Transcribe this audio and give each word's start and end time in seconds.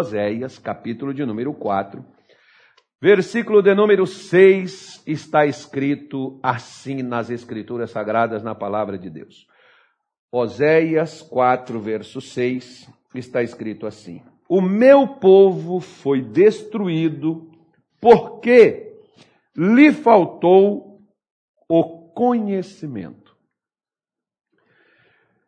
Oséias, 0.00 0.58
capítulo 0.58 1.12
de 1.12 1.26
número 1.26 1.52
4, 1.52 2.02
versículo 2.98 3.60
de 3.60 3.74
número 3.74 4.06
6, 4.06 5.02
está 5.06 5.44
escrito 5.44 6.40
assim 6.42 7.02
nas 7.02 7.28
Escrituras 7.28 7.90
Sagradas, 7.90 8.42
na 8.42 8.54
palavra 8.54 8.98
de 8.98 9.10
Deus. 9.10 9.46
Oséias 10.32 11.20
4, 11.20 11.78
verso 11.78 12.18
6, 12.18 12.88
está 13.14 13.42
escrito 13.42 13.86
assim: 13.86 14.22
O 14.48 14.62
meu 14.62 15.06
povo 15.06 15.80
foi 15.80 16.22
destruído 16.22 17.50
porque 18.00 18.96
lhe 19.54 19.92
faltou 19.92 21.02
o 21.68 22.10
conhecimento. 22.14 23.36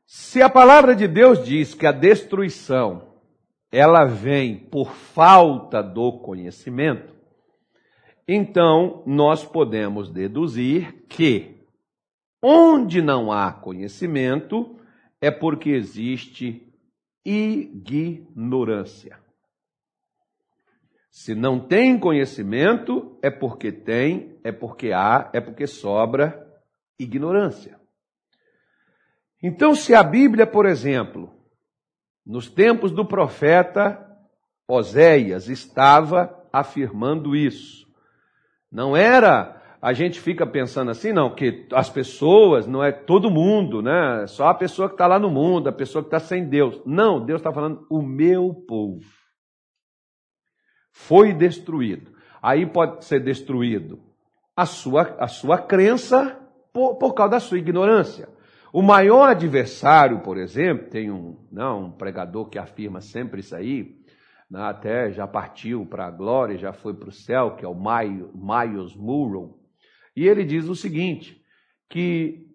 Se 0.05 0.43
a 0.43 0.51
palavra 0.51 0.95
de 0.95 1.09
Deus 1.09 1.43
diz 1.43 1.73
que 1.73 1.87
a 1.87 1.93
destruição 1.93 3.12
ela 3.73 4.05
vem 4.05 4.57
por 4.57 4.93
falta 4.93 5.83
do 5.83 6.21
conhecimento, 6.21 7.13
então 8.29 9.03
nós 9.07 9.45
podemos 9.45 10.11
deduzir 10.11 11.05
que 11.09 11.63
Onde 12.43 13.01
não 13.01 13.31
há 13.31 13.53
conhecimento, 13.53 14.77
é 15.21 15.31
porque 15.31 15.71
existe 15.71 16.75
ignorância. 17.25 19.17
Se 21.09 21.37
não 21.37 21.61
tem 21.61 21.97
conhecimento, 21.97 23.17
é 23.23 23.31
porque 23.31 23.71
tem, 23.71 24.41
é 24.43 24.51
porque 24.51 24.93
há, 24.93 25.31
é 25.33 25.41
porque 25.41 25.69
sobra 25.69 26.45
ignorância. 26.99 27.79
Então, 29.41 29.75
se 29.75 29.95
a 29.95 30.03
Bíblia, 30.03 30.47
por 30.47 30.67
exemplo, 30.67 31.33
nos 32.25 32.49
tempos 32.49 32.93
do 32.93 33.05
profeta 33.05 34.09
Oséias, 34.69 35.49
estava 35.49 36.35
afirmando 36.53 37.35
isso, 37.35 37.87
não 38.71 38.97
era 38.97 39.63
a 39.83 39.93
gente 39.93 40.21
fica 40.21 40.47
pensando 40.47 40.93
assim, 40.93 41.13
não, 41.13 41.35
que 41.35 41.67
as 41.73 41.91
pessoas, 41.91 42.69
não 42.69 42.85
é 42.85 42.93
todo 42.93 43.33
mundo, 43.33 43.83
né? 43.83 44.29
Só 44.29 44.47
a 44.47 44.55
pessoa 44.55 44.89
que 44.89 44.95
está 44.95 45.09
lá 45.09 45.19
no 45.19 45.29
mundo, 45.29 45.69
a 45.69 45.73
pessoa 45.73 46.05
que 46.05 46.07
está 46.07 46.21
sem 46.21 46.49
Deus. 46.49 46.81
Não, 46.87 47.19
Deus 47.19 47.41
está 47.41 47.53
falando, 47.53 47.85
o 47.91 48.01
meu 48.01 48.55
povo 48.55 49.03
foi 50.93 51.33
destruído. 51.33 52.13
Aí 52.41 52.65
pode 52.65 53.05
ser 53.05 53.19
destruído 53.19 53.99
a 54.57 54.67
sua, 54.67 55.17
a 55.19 55.27
sua 55.27 55.59
crença 55.59 56.39
por, 56.73 56.95
por 56.95 57.13
causa 57.13 57.33
da 57.33 57.41
sua 57.41 57.59
ignorância. 57.59 58.29
O 58.73 58.81
maior 58.81 59.29
adversário, 59.29 60.21
por 60.21 60.39
exemplo, 60.39 60.89
tem 60.89 61.11
um, 61.11 61.37
não, 61.53 61.85
um 61.85 61.91
pregador 61.93 62.49
que 62.49 62.59
afirma 62.59 63.03
sempre 63.03 63.41
isso 63.41 63.55
aí, 63.55 64.01
né, 64.51 64.63
até 64.63 65.11
já 65.11 65.27
partiu 65.27 65.85
para 65.85 66.07
a 66.07 66.11
glória, 66.11 66.57
já 66.57 66.73
foi 66.73 66.95
para 66.95 67.11
o 67.11 67.13
céu, 67.13 67.55
que 67.55 67.67
é 67.67 67.69
o 67.69 67.75
Miles 67.75 68.97
Murrow. 68.97 69.61
E 70.17 70.27
ele 70.27 70.43
diz 70.43 70.69
o 70.69 70.75
seguinte: 70.75 71.39
que 71.91 72.47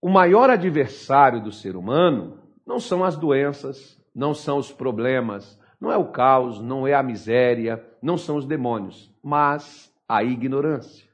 o 0.00 0.08
maior 0.08 0.50
adversário 0.50 1.42
do 1.42 1.50
ser 1.50 1.74
humano 1.74 2.38
não 2.64 2.78
são 2.78 3.02
as 3.02 3.16
doenças, 3.16 4.00
não 4.14 4.34
são 4.34 4.58
os 4.58 4.70
problemas, 4.70 5.60
não 5.80 5.90
é 5.90 5.96
o 5.96 6.12
caos, 6.12 6.60
não 6.60 6.86
é 6.86 6.94
a 6.94 7.02
miséria, 7.02 7.84
não 8.00 8.16
são 8.16 8.36
os 8.36 8.46
demônios, 8.46 9.12
mas 9.20 9.92
a 10.08 10.22
ignorância. 10.22 11.06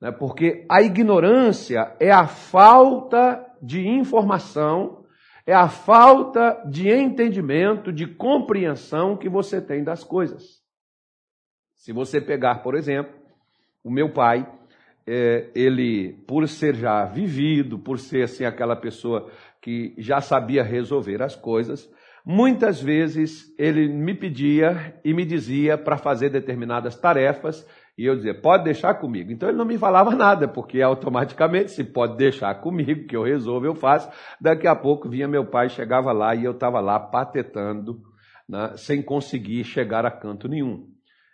Né? 0.00 0.12
Porque 0.12 0.64
a 0.68 0.82
ignorância 0.82 1.94
é 1.98 2.10
a 2.10 2.26
falta 2.26 3.44
de 3.60 3.86
informação, 3.86 5.04
é 5.46 5.54
a 5.54 5.68
falta 5.68 6.62
de 6.68 6.88
entendimento, 6.88 7.92
de 7.92 8.06
compreensão 8.06 9.16
que 9.16 9.28
você 9.28 9.60
tem 9.60 9.82
das 9.82 10.04
coisas. 10.04 10.62
Se 11.74 11.92
você 11.92 12.20
pegar, 12.20 12.56
por 12.62 12.74
exemplo, 12.74 13.14
o 13.82 13.90
meu 13.90 14.12
pai, 14.12 14.46
é, 15.06 15.48
ele, 15.54 16.12
por 16.26 16.46
ser 16.46 16.74
já 16.74 17.04
vivido, 17.06 17.78
por 17.78 17.98
ser 17.98 18.24
assim 18.24 18.44
aquela 18.44 18.76
pessoa 18.76 19.30
que 19.62 19.94
já 19.96 20.20
sabia 20.20 20.62
resolver 20.62 21.22
as 21.22 21.34
coisas, 21.34 21.90
muitas 22.24 22.80
vezes 22.82 23.54
ele 23.58 23.88
me 23.88 24.14
pedia 24.14 25.00
e 25.02 25.14
me 25.14 25.24
dizia 25.24 25.78
para 25.78 25.96
fazer 25.96 26.28
determinadas 26.28 26.94
tarefas 26.94 27.66
e 27.98 28.06
eu 28.06 28.14
dizia, 28.14 28.32
pode 28.32 28.62
deixar 28.62 28.94
comigo. 28.94 29.32
Então 29.32 29.48
ele 29.48 29.58
não 29.58 29.64
me 29.64 29.76
falava 29.76 30.14
nada, 30.14 30.46
porque 30.46 30.80
automaticamente, 30.80 31.72
se 31.72 31.82
pode 31.82 32.16
deixar 32.16 32.54
comigo, 32.60 33.08
que 33.08 33.16
eu 33.16 33.24
resolvo, 33.24 33.66
eu 33.66 33.74
faço. 33.74 34.08
Daqui 34.40 34.68
a 34.68 34.76
pouco 34.76 35.08
vinha 35.08 35.26
meu 35.26 35.44
pai, 35.44 35.68
chegava 35.68 36.12
lá 36.12 36.32
e 36.32 36.44
eu 36.44 36.52
estava 36.52 36.78
lá 36.78 37.00
patetando, 37.00 38.00
né, 38.48 38.72
sem 38.76 39.02
conseguir 39.02 39.64
chegar 39.64 40.06
a 40.06 40.12
canto 40.12 40.46
nenhum. 40.46 40.86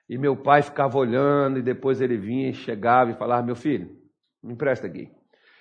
E 0.08 0.16
meu 0.16 0.34
pai 0.34 0.62
ficava 0.62 0.96
olhando, 0.96 1.58
e 1.58 1.62
depois 1.62 2.00
ele 2.00 2.16
vinha 2.16 2.48
e 2.48 2.54
chegava 2.54 3.10
e 3.10 3.14
falava: 3.14 3.44
Meu 3.44 3.56
filho, 3.56 3.90
me 4.42 4.54
empresta 4.54 4.86
aqui. 4.86 5.10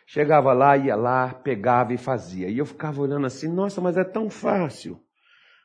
Chegava 0.06 0.53
lá, 0.53 0.78
ia 0.78 0.96
lá, 0.96 1.34
pegava 1.34 1.94
e 1.94 1.97
fazia. 1.97 2.47
E 2.47 2.58
eu 2.58 2.66
ficava 2.66 3.02
olhando 3.02 3.25
assim: 3.25 3.53
Nossa, 3.53 3.81
mas 3.81 3.97
é 3.97 4.03
tão 4.06 4.30
fácil. 4.30 5.00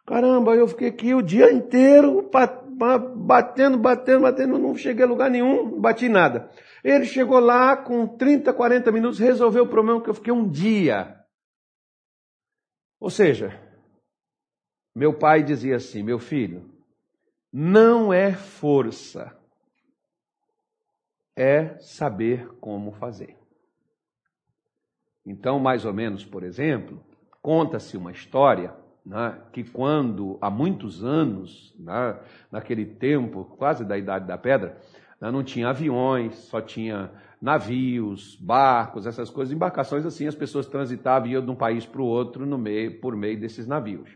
Caramba, 0.05 0.55
eu 0.55 0.67
fiquei 0.67 0.89
aqui 0.89 1.15
o 1.15 1.23
dia 1.23 1.53
inteiro 1.53 2.29
batendo, 2.79 3.79
batendo, 3.79 4.23
batendo, 4.23 4.59
não 4.59 4.75
cheguei 4.75 5.05
a 5.05 5.09
lugar 5.09 5.31
nenhum, 5.31 5.81
bati 5.81 6.09
nada. 6.09 6.51
Ele 6.85 7.05
chegou 7.05 7.41
lá 7.41 7.77
com 7.77 8.07
30, 8.07 8.53
40 8.53 8.93
minutos, 8.93 9.19
resolveu 9.19 9.65
o 9.65 9.69
problema 9.69 10.01
que 10.03 10.09
eu 10.09 10.15
fiquei 10.15 10.33
um 10.33 10.49
dia. 10.49 11.19
Ou 13.01 13.11
seja, 13.11 13.61
meu 14.95 15.19
pai 15.19 15.43
dizia 15.43 15.77
assim: 15.77 16.03
Meu 16.03 16.19
filho, 16.19 16.71
não 17.53 18.13
é 18.13 18.33
força, 18.33 19.37
é 21.37 21.79
saber 21.81 22.49
como 22.61 22.93
fazer. 22.93 23.37
Então, 25.25 25.59
mais 25.59 25.85
ou 25.85 25.93
menos, 25.93 26.25
por 26.25 26.43
exemplo, 26.43 27.05
conta-se 27.43 27.97
uma 27.97 28.13
história 28.13 28.75
né, 29.05 29.39
que 29.53 29.65
quando, 29.65 30.39
há 30.41 30.51
muitos 30.51 31.05
anos, 31.05 31.75
né, 31.79 32.19
naquele 32.51 32.85
tempo, 32.85 33.45
quase 33.57 33.85
da 33.85 33.97
Idade 33.97 34.27
da 34.27 34.37
Pedra, 34.37 34.79
né, 35.21 35.31
não 35.31 35.43
tinha 35.43 35.69
aviões, 35.69 36.35
só 36.35 36.61
tinha 36.61 37.11
navios, 37.41 38.37
barcos, 38.37 39.07
essas 39.07 39.31
coisas, 39.31 39.55
embarcações 39.55 40.05
assim, 40.05 40.27
as 40.27 40.35
pessoas 40.35 40.67
transitavam 40.67 41.29
iam 41.29 41.45
de 41.45 41.51
um 41.51 41.57
país 41.57 41.87
para 41.87 42.03
o 42.03 42.07
outro 42.07 42.45
no 42.45 42.59
meio, 42.59 43.01
por 43.01 43.17
meio 43.17 43.39
desses 43.39 43.67
navios. 43.67 44.11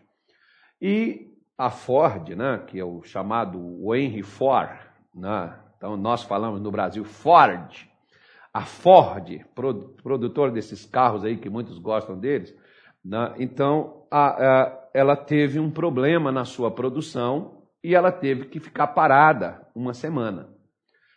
E 0.81 1.33
a 1.57 1.71
Ford, 1.71 2.31
né, 2.31 2.59
que 2.67 2.79
é 2.79 2.85
o 2.85 3.03
chamado 3.03 3.59
Henry 3.95 4.23
Ford, 4.23 4.79
né, 5.15 5.59
então 5.77 5.97
nós 5.97 6.23
falamos 6.23 6.61
no 6.61 6.71
Brasil 6.71 7.05
Ford, 7.05 7.89
a 8.53 8.63
Ford, 8.63 9.45
produtor 10.03 10.51
desses 10.51 10.85
carros 10.85 11.25
aí 11.25 11.39
que 11.39 11.49
muitos 11.49 11.79
gostam 11.79 12.19
deles, 12.19 12.55
né, 13.05 13.35
então 13.39 14.07
ela 14.93 15.17
teve 15.17 15.59
um 15.59 15.71
problema 15.71 16.31
na 16.31 16.45
sua 16.45 16.71
produção 16.71 17.63
e 17.83 17.95
ela 17.95 18.13
teve 18.13 18.47
que 18.47 18.61
ficar 18.61 18.89
parada 18.89 19.67
uma 19.75 19.95
semana. 19.95 20.49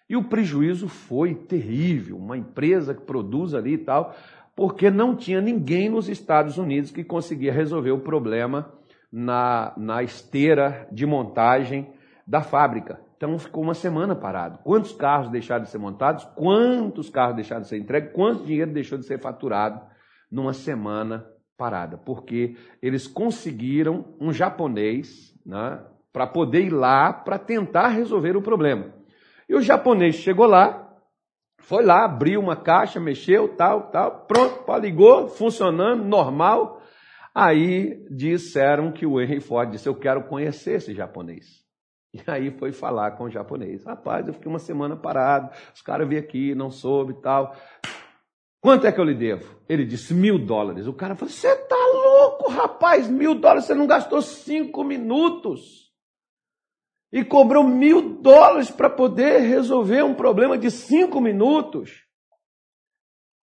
E 0.10 0.16
o 0.16 0.24
prejuízo 0.24 0.88
foi 0.88 1.34
terrível, 1.34 2.18
uma 2.18 2.38
empresa 2.38 2.94
que 2.94 3.02
produz 3.02 3.54
ali 3.54 3.74
e 3.74 3.78
tal, 3.78 4.16
porque 4.56 4.90
não 4.90 5.16
tinha 5.16 5.42
ninguém 5.42 5.90
nos 5.90 6.08
Estados 6.08 6.58
Unidos 6.58 6.92
que 6.92 7.04
conseguia 7.04 7.52
resolver 7.52 7.92
o 7.92 8.00
problema 8.00 8.72
na, 9.12 9.74
na 9.76 10.04
esteira 10.04 10.88
de 10.92 11.06
montagem 11.06 11.92
da 12.26 12.42
fábrica. 12.42 13.00
Então 13.18 13.38
ficou 13.40 13.64
uma 13.64 13.74
semana 13.74 14.16
parado. 14.16 14.60
Quantos 14.60 14.92
carros 14.92 15.30
deixaram 15.30 15.64
de 15.64 15.70
ser 15.70 15.78
montados? 15.78 16.24
Quantos 16.36 17.10
carros 17.10 17.36
deixaram 17.36 17.62
de 17.62 17.68
ser 17.68 17.78
entregues? 17.78 18.14
Quanto 18.14 18.46
dinheiro 18.46 18.72
deixou 18.72 18.98
de 18.98 19.06
ser 19.06 19.20
faturado 19.20 19.82
numa 20.32 20.54
semana 20.54 21.26
parada? 21.58 21.98
Porque 21.98 22.56
eles 22.82 23.08
conseguiram 23.08 24.16
um 24.20 24.32
japonês 24.32 25.34
né, 25.46 25.84
para 26.12 26.28
poder 26.28 26.62
ir 26.66 26.70
lá 26.70 27.12
para 27.12 27.38
tentar 27.38 27.90
resolver 27.90 28.36
o 28.36 28.42
problema. 28.42 28.94
E 29.48 29.56
o 29.56 29.62
japonês 29.62 30.16
chegou 30.16 30.46
lá, 30.46 30.86
foi 31.60 31.84
lá, 31.84 32.06
abriu 32.06 32.40
uma 32.40 32.56
caixa, 32.56 33.00
mexeu, 33.00 33.56
tal, 33.56 33.90
tal, 33.90 34.26
pronto, 34.26 34.64
ligou, 34.78 35.28
funcionando, 35.28 36.04
normal. 36.04 36.82
Aí 37.34 38.06
disseram 38.10 38.92
que 38.92 39.06
o 39.06 39.20
Henry 39.20 39.42
Ford 39.42 39.70
disse: 39.70 39.90
Eu 39.90 39.96
quero 39.96 40.24
conhecer 40.24 40.76
esse 40.76 40.94
japonês. 40.94 41.66
E 42.16 42.22
aí 42.28 42.50
foi 42.50 42.72
falar 42.72 43.12
com 43.12 43.26
o 43.26 43.30
japonês. 43.30 43.84
Rapaz, 43.84 44.26
eu 44.26 44.34
fiquei 44.34 44.50
uma 44.50 44.58
semana 44.58 44.96
parado, 44.96 45.50
os 45.74 45.82
caras 45.82 46.08
vieram 46.08 46.26
aqui, 46.26 46.56
não 46.56 46.72
soube 46.72 47.12
e 47.12 47.22
tal. 47.22 47.54
Quanto 48.66 48.88
é 48.88 48.92
que 48.92 49.00
eu 49.00 49.04
lhe 49.04 49.14
devo? 49.14 49.62
Ele 49.70 49.86
disse 49.86 50.12
mil 50.12 50.44
dólares. 50.44 50.88
O 50.88 50.94
cara 50.94 51.16
falou: 51.16 51.32
Você 51.32 51.56
tá 51.56 51.76
louco, 51.76 52.50
rapaz? 52.50 53.08
Mil 53.08 53.36
dólares, 53.36 53.66
você 53.66 53.76
não 53.76 53.86
gastou 53.86 54.24
cinco 54.24 54.84
minutos. 54.84 55.94
E 57.14 57.24
cobrou 57.24 57.64
mil 57.64 58.16
dólares 58.24 58.72
para 58.72 58.90
poder 58.90 59.42
resolver 59.42 60.02
um 60.04 60.16
problema 60.16 60.58
de 60.58 60.72
cinco 60.72 61.22
minutos. 61.22 62.08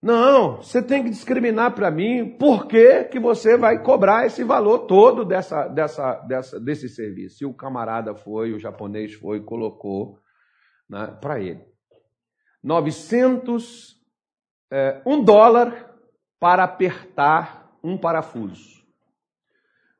Não, 0.04 0.58
você 0.58 0.84
tem 0.84 1.06
que 1.06 1.10
discriminar 1.10 1.74
para 1.74 1.90
mim 1.90 2.38
por 2.38 2.68
que, 2.68 3.06
que 3.06 3.18
você 3.18 3.56
vai 3.56 3.82
cobrar 3.82 4.26
esse 4.26 4.44
valor 4.44 4.88
todo 4.88 5.24
dessa, 5.24 5.70
dessa, 5.70 6.16
dessa, 6.28 6.60
desse 6.60 6.90
serviço. 6.90 7.46
E 7.46 7.48
o 7.48 7.54
camarada 7.54 8.14
foi, 8.14 8.52
o 8.52 8.60
japonês 8.60 9.14
foi, 9.14 9.42
colocou 9.42 10.20
né, 10.90 11.18
para 11.22 11.40
ele. 11.40 11.66
900, 12.62 13.97
é, 14.72 15.02
um 15.06 15.24
dólar 15.24 15.96
para 16.40 16.64
apertar 16.64 17.78
um 17.84 17.98
parafuso. 17.98 18.78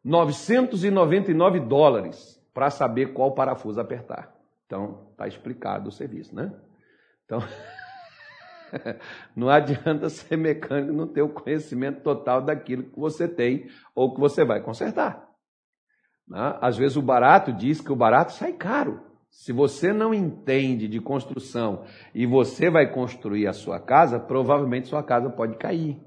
999 0.04 1.60
dólares 1.60 2.42
para 2.54 2.70
saber 2.70 3.14
qual 3.14 3.34
parafuso 3.34 3.80
apertar. 3.80 4.34
Então, 4.66 5.08
está 5.12 5.28
explicado 5.28 5.90
o 5.90 5.92
serviço, 5.92 6.36
né? 6.36 6.54
Então, 7.26 7.40
não 9.36 9.50
adianta 9.50 10.10
ser 10.10 10.38
mecânico 10.38 10.94
não 10.94 11.08
ter 11.08 11.22
o 11.22 11.30
conhecimento 11.30 12.02
total 12.02 12.42
daquilo 12.42 12.84
que 12.84 13.00
você 13.00 13.28
tem 13.28 13.68
ou 13.94 14.14
que 14.14 14.20
você 14.20 14.44
vai 14.46 14.62
consertar. 14.62 15.28
Né? 16.28 16.58
Às 16.62 16.78
vezes 16.78 16.98
o 16.98 17.02
barato 17.02 17.52
diz 17.54 17.80
que 17.80 17.92
o 17.92 17.96
barato 17.96 18.34
sai 18.34 18.54
caro. 18.54 19.02
Se 19.30 19.52
você 19.52 19.94
não 19.94 20.14
entende 20.14 20.88
de 20.88 21.00
construção 21.00 21.84
e 22.14 22.26
você 22.26 22.70
vai 22.70 22.92
construir 22.92 23.48
a 23.48 23.54
sua 23.54 23.80
casa, 23.80 24.20
provavelmente 24.20 24.88
sua 24.88 25.04
casa 25.04 25.30
pode 25.30 25.58
cair. 25.58 26.00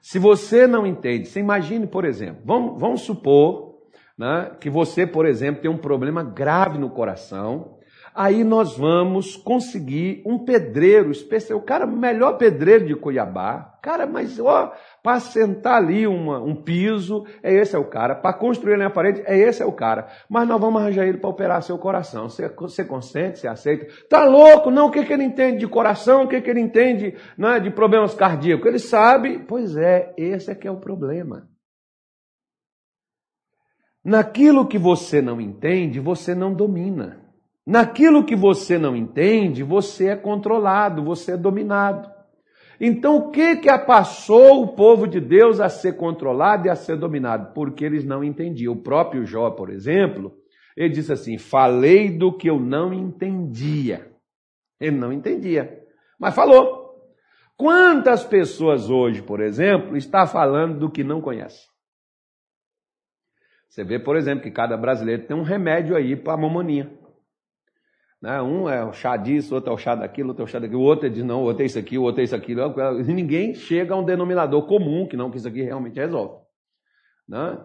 Se 0.00 0.18
você 0.18 0.66
não 0.66 0.86
entende, 0.86 1.28
você 1.28 1.40
imagine, 1.40 1.86
por 1.86 2.04
exemplo, 2.04 2.42
vamos, 2.44 2.80
vamos 2.80 3.00
supor 3.02 3.78
né, 4.16 4.56
que 4.60 4.70
você, 4.70 5.06
por 5.06 5.26
exemplo, 5.26 5.62
tem 5.62 5.70
um 5.70 5.78
problema 5.78 6.22
grave 6.22 6.78
no 6.78 6.90
coração 6.90 7.78
aí 8.18 8.42
nós 8.42 8.76
vamos 8.76 9.36
conseguir 9.36 10.22
um 10.26 10.44
pedreiro 10.44 11.12
especial, 11.12 11.60
o 11.60 11.62
cara, 11.62 11.86
melhor 11.86 12.36
pedreiro 12.36 12.84
de 12.84 12.96
Cuiabá, 12.96 13.77
cara, 13.88 14.06
mas 14.06 14.38
ó, 14.38 14.70
para 15.02 15.18
sentar 15.18 15.78
ali 15.78 16.06
uma, 16.06 16.38
um 16.38 16.54
piso, 16.54 17.24
é 17.42 17.54
esse 17.54 17.74
é 17.74 17.78
o 17.78 17.88
cara, 17.88 18.14
para 18.14 18.36
construir 18.36 18.74
ali 18.74 18.82
a 18.82 18.90
parede, 18.90 19.22
é 19.24 19.34
esse 19.38 19.62
é 19.62 19.64
o 19.66 19.72
cara, 19.72 20.08
mas 20.28 20.46
nós 20.46 20.60
vamos 20.60 20.82
arranjar 20.82 21.06
ele 21.06 21.16
para 21.16 21.30
operar 21.30 21.62
seu 21.62 21.78
coração, 21.78 22.28
você, 22.28 22.48
você 22.48 22.84
consente, 22.84 23.38
você 23.38 23.48
aceita? 23.48 23.86
Tá 24.10 24.26
louco? 24.26 24.70
Não, 24.70 24.88
o 24.88 24.90
que, 24.90 25.06
que 25.06 25.12
ele 25.12 25.24
entende 25.24 25.60
de 25.60 25.66
coração, 25.66 26.24
o 26.24 26.28
que, 26.28 26.38
que 26.42 26.50
ele 26.50 26.60
entende 26.60 27.16
né, 27.38 27.58
de 27.60 27.70
problemas 27.70 28.14
cardíacos? 28.14 28.66
Ele 28.66 28.78
sabe, 28.78 29.38
pois 29.48 29.74
é, 29.74 30.12
esse 30.18 30.50
é 30.50 30.54
que 30.54 30.68
é 30.68 30.70
o 30.70 30.80
problema. 30.80 31.48
Naquilo 34.04 34.68
que 34.68 34.78
você 34.78 35.22
não 35.22 35.40
entende, 35.40 35.98
você 35.98 36.34
não 36.34 36.52
domina. 36.52 37.24
Naquilo 37.66 38.22
que 38.24 38.36
você 38.36 38.76
não 38.76 38.94
entende, 38.94 39.62
você 39.62 40.08
é 40.08 40.16
controlado, 40.16 41.02
você 41.02 41.32
é 41.32 41.36
dominado. 41.38 42.17
Então, 42.80 43.16
o 43.16 43.30
que 43.30 43.56
que 43.56 43.78
passou 43.78 44.62
o 44.62 44.68
povo 44.68 45.06
de 45.06 45.20
Deus 45.20 45.60
a 45.60 45.68
ser 45.68 45.96
controlado 45.96 46.66
e 46.66 46.70
a 46.70 46.76
ser 46.76 46.96
dominado? 46.96 47.52
Porque 47.52 47.84
eles 47.84 48.04
não 48.04 48.22
entendiam. 48.22 48.72
O 48.72 48.82
próprio 48.82 49.24
Jó, 49.24 49.50
por 49.50 49.70
exemplo, 49.70 50.36
ele 50.76 50.90
disse 50.94 51.12
assim: 51.12 51.38
Falei 51.38 52.10
do 52.10 52.32
que 52.36 52.48
eu 52.48 52.60
não 52.60 52.92
entendia. 52.92 54.12
Ele 54.80 54.96
não 54.96 55.12
entendia, 55.12 55.84
mas 56.18 56.34
falou. 56.34 56.78
Quantas 57.56 58.22
pessoas 58.22 58.88
hoje, 58.88 59.20
por 59.20 59.40
exemplo, 59.40 59.96
está 59.96 60.24
falando 60.28 60.78
do 60.78 60.88
que 60.88 61.02
não 61.02 61.20
conhece? 61.20 61.66
Você 63.68 63.82
vê, 63.82 63.98
por 63.98 64.16
exemplo, 64.16 64.44
que 64.44 64.50
cada 64.52 64.76
brasileiro 64.76 65.26
tem 65.26 65.36
um 65.36 65.42
remédio 65.42 65.96
aí 65.96 66.14
para 66.14 66.34
a 66.34 66.36
mamoninha. 66.36 66.96
Né? 68.20 68.42
Um 68.42 68.68
é 68.68 68.84
o 68.84 68.92
chá 68.92 69.16
disso, 69.16 69.54
outro 69.54 69.70
é 69.70 69.74
o 69.74 69.78
chá 69.78 69.94
daquilo, 69.94 70.28
outro 70.28 70.42
é 70.42 70.44
o 70.44 70.48
chá 70.48 70.58
daquilo, 70.58 70.80
o 70.80 70.84
outro 70.84 71.08
diz 71.08 71.24
não, 71.24 71.42
o 71.42 71.44
outro 71.44 71.62
é 71.62 71.66
isso 71.66 71.78
aqui, 71.78 71.96
o 71.96 72.02
outro 72.02 72.20
é 72.20 72.24
isso 72.24 72.34
aqui. 72.34 72.52
E 72.52 73.12
ninguém 73.12 73.54
chega 73.54 73.94
a 73.94 73.96
um 73.96 74.04
denominador 74.04 74.66
comum, 74.66 75.06
que 75.06 75.16
não 75.16 75.30
que 75.30 75.36
isso 75.36 75.48
aqui 75.48 75.62
realmente 75.62 76.00
resolve. 76.00 76.42
Né? 77.28 77.58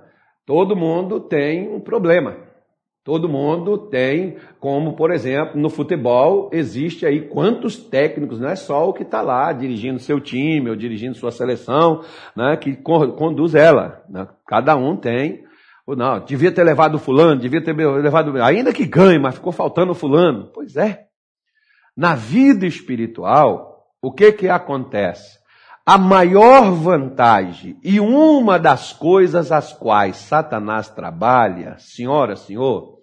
Todo 0.45 0.75
mundo 0.75 1.19
tem 1.19 1.73
um 1.73 1.79
problema. 1.79 2.37
Todo 3.03 3.27
mundo 3.27 3.89
tem, 3.89 4.37
como 4.61 4.95
por 4.95 5.11
exemplo, 5.11 5.59
no 5.59 5.69
futebol, 5.69 6.49
existe 6.53 7.05
aí 7.05 7.27
quantos 7.27 7.75
técnicos, 7.75 8.39
não 8.39 8.47
é 8.47 8.55
só 8.55 8.87
o 8.87 8.93
que 8.93 9.03
está 9.03 9.21
lá 9.21 9.51
dirigindo 9.51 9.99
seu 9.99 10.21
time 10.21 10.69
ou 10.69 10.75
dirigindo 10.75 11.15
sua 11.15 11.31
seleção, 11.31 12.01
né, 12.33 12.55
que 12.55 12.77
conduz 12.77 13.55
ela. 13.55 14.01
Né? 14.07 14.25
Cada 14.47 14.77
um 14.77 14.95
tem 14.95 15.43
ou 15.85 15.95
não, 15.95 16.23
devia 16.23 16.51
ter 16.51 16.63
levado 16.63 16.97
fulano, 16.97 17.41
devia 17.41 17.61
ter 17.61 17.75
levado. 17.75 18.41
Ainda 18.41 18.73
que 18.73 18.85
ganhe, 18.85 19.19
mas 19.19 19.35
ficou 19.35 19.51
faltando 19.51 19.93
fulano. 19.93 20.49
Pois 20.53 20.77
é. 20.77 21.07
Na 21.95 22.15
vida 22.15 22.65
espiritual, 22.65 23.85
o 24.01 24.11
que 24.11 24.31
que 24.31 24.49
acontece? 24.49 25.37
A 25.85 25.97
maior 25.97 26.71
vantagem 26.71 27.77
e 27.83 27.99
uma 27.99 28.57
das 28.57 28.93
coisas 28.93 29.51
às 29.51 29.73
quais 29.73 30.15
Satanás 30.15 30.89
trabalha, 30.89 31.77
senhora, 31.77 32.37
senhor, 32.37 32.99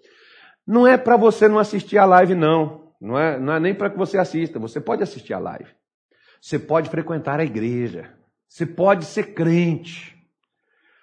não 0.65 0.87
é 0.87 0.97
para 0.97 1.15
você 1.15 1.47
não 1.47 1.59
assistir 1.59 1.99
a 1.99 2.05
live, 2.05 2.33
não. 2.33 2.81
Não 2.99 3.17
é, 3.17 3.39
não 3.39 3.53
é 3.53 3.59
nem 3.59 3.73
para 3.73 3.89
que 3.89 3.97
você 3.97 4.17
assista. 4.17 4.59
Você 4.59 4.79
pode 4.79 5.03
assistir 5.03 5.33
a 5.33 5.39
live. 5.39 5.69
Você 6.39 6.57
pode 6.57 6.89
frequentar 6.89 7.39
a 7.39 7.43
igreja. 7.43 8.13
Você 8.47 8.65
pode 8.65 9.05
ser 9.05 9.33
crente. 9.33 10.20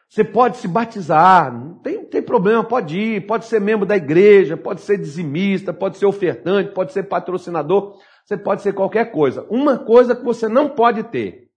Você 0.09 0.25
pode 0.25 0.57
se 0.57 0.67
batizar, 0.67 1.53
não 1.53 1.75
tem, 1.75 2.03
tem 2.07 2.23
problema, 2.23 2.65
pode 2.65 2.99
ir, 2.99 3.27
pode 3.27 3.45
ser 3.45 3.61
membro 3.61 3.85
da 3.85 3.95
igreja, 3.95 4.57
pode 4.57 4.81
ser 4.81 4.97
dizimista, 4.97 5.73
pode 5.73 5.99
ser 5.99 6.07
ofertante, 6.07 6.73
pode 6.73 6.95
ser 6.95 7.03
patrocinador, 7.03 7.99
você 8.25 8.37
pode 8.37 8.63
ser 8.63 8.73
qualquer 8.73 9.13
coisa. 9.13 9.47
Uma 9.51 9.79
coisa 9.79 10.17
que 10.17 10.25
você 10.25 10.49
não 10.49 10.71
pode 10.71 11.03
ter: 11.05 11.51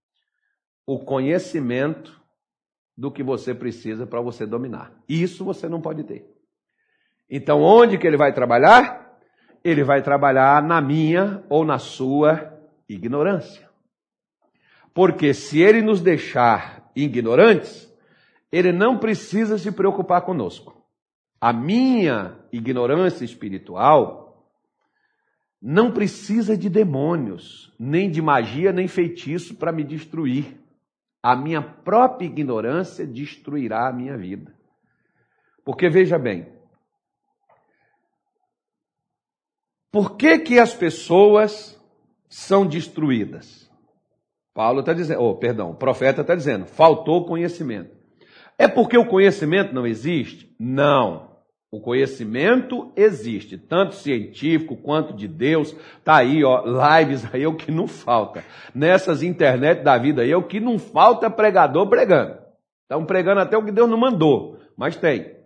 o 0.85 0.99
conhecimento 0.99 2.19
do 2.97 3.09
que 3.09 3.23
você 3.23 3.53
precisa 3.53 4.05
para 4.05 4.19
você 4.19 4.45
dominar. 4.45 4.93
Isso 5.07 5.45
você 5.45 5.69
não 5.69 5.79
pode 5.79 6.03
ter. 6.03 6.25
Então, 7.29 7.61
onde 7.61 7.97
que 7.97 8.05
ele 8.05 8.17
vai 8.17 8.33
trabalhar? 8.33 9.17
Ele 9.63 9.83
vai 9.83 10.01
trabalhar 10.01 10.61
na 10.61 10.81
minha 10.81 11.43
ou 11.49 11.63
na 11.63 11.79
sua 11.79 12.53
ignorância. 12.89 13.69
Porque 14.93 15.33
se 15.33 15.61
ele 15.61 15.81
nos 15.81 16.01
deixar 16.01 16.91
ignorantes, 16.93 17.90
ele 18.51 18.71
não 18.71 18.97
precisa 18.97 19.57
se 19.57 19.71
preocupar 19.71 20.23
conosco. 20.23 20.81
A 21.39 21.53
minha 21.53 22.37
ignorância 22.51 23.23
espiritual 23.23 24.21
não 25.61 25.91
precisa 25.91 26.57
de 26.57 26.69
demônios, 26.69 27.73
nem 27.79 28.09
de 28.09 28.21
magia, 28.21 28.71
nem 28.71 28.87
feitiço 28.87 29.55
para 29.55 29.71
me 29.71 29.83
destruir. 29.83 30.59
A 31.23 31.35
minha 31.35 31.61
própria 31.61 32.25
ignorância 32.25 33.05
destruirá 33.05 33.87
a 33.87 33.93
minha 33.93 34.17
vida. 34.17 34.53
Porque 35.63 35.87
veja 35.87 36.17
bem, 36.17 36.51
por 39.91 40.17
que 40.17 40.39
que 40.39 40.59
as 40.59 40.73
pessoas 40.73 41.79
são 42.27 42.65
destruídas? 42.65 43.69
Paulo 44.53 44.79
está 44.79 44.93
dizendo, 44.93 45.21
oh, 45.21 45.35
perdão, 45.35 45.71
o 45.71 45.75
profeta 45.75 46.21
está 46.21 46.35
dizendo, 46.35 46.65
faltou 46.65 47.25
conhecimento. 47.25 48.00
É 48.61 48.67
porque 48.67 48.95
o 48.95 49.07
conhecimento 49.07 49.73
não 49.73 49.87
existe? 49.87 50.55
Não. 50.59 51.31
O 51.71 51.81
conhecimento 51.81 52.91
existe, 52.95 53.57
tanto 53.57 53.95
científico 53.95 54.77
quanto 54.77 55.15
de 55.15 55.27
Deus. 55.27 55.75
Tá 56.03 56.17
aí, 56.17 56.43
ó, 56.43 56.61
lives 56.63 57.27
aí 57.33 57.41
é 57.41 57.47
o 57.47 57.55
que 57.55 57.71
não 57.71 57.87
falta. 57.87 58.43
Nessas 58.75 59.23
internet 59.23 59.81
da 59.81 59.97
vida 59.97 60.21
aí 60.21 60.29
é 60.29 60.37
o 60.37 60.43
que 60.43 60.59
não 60.59 60.77
falta 60.77 61.27
pregador 61.27 61.89
pregando. 61.89 62.37
Estão 62.83 63.03
pregando 63.03 63.41
até 63.41 63.57
o 63.57 63.65
que 63.65 63.71
Deus 63.71 63.89
não 63.89 63.97
mandou, 63.97 64.59
mas 64.77 64.95
tem. 64.95 65.37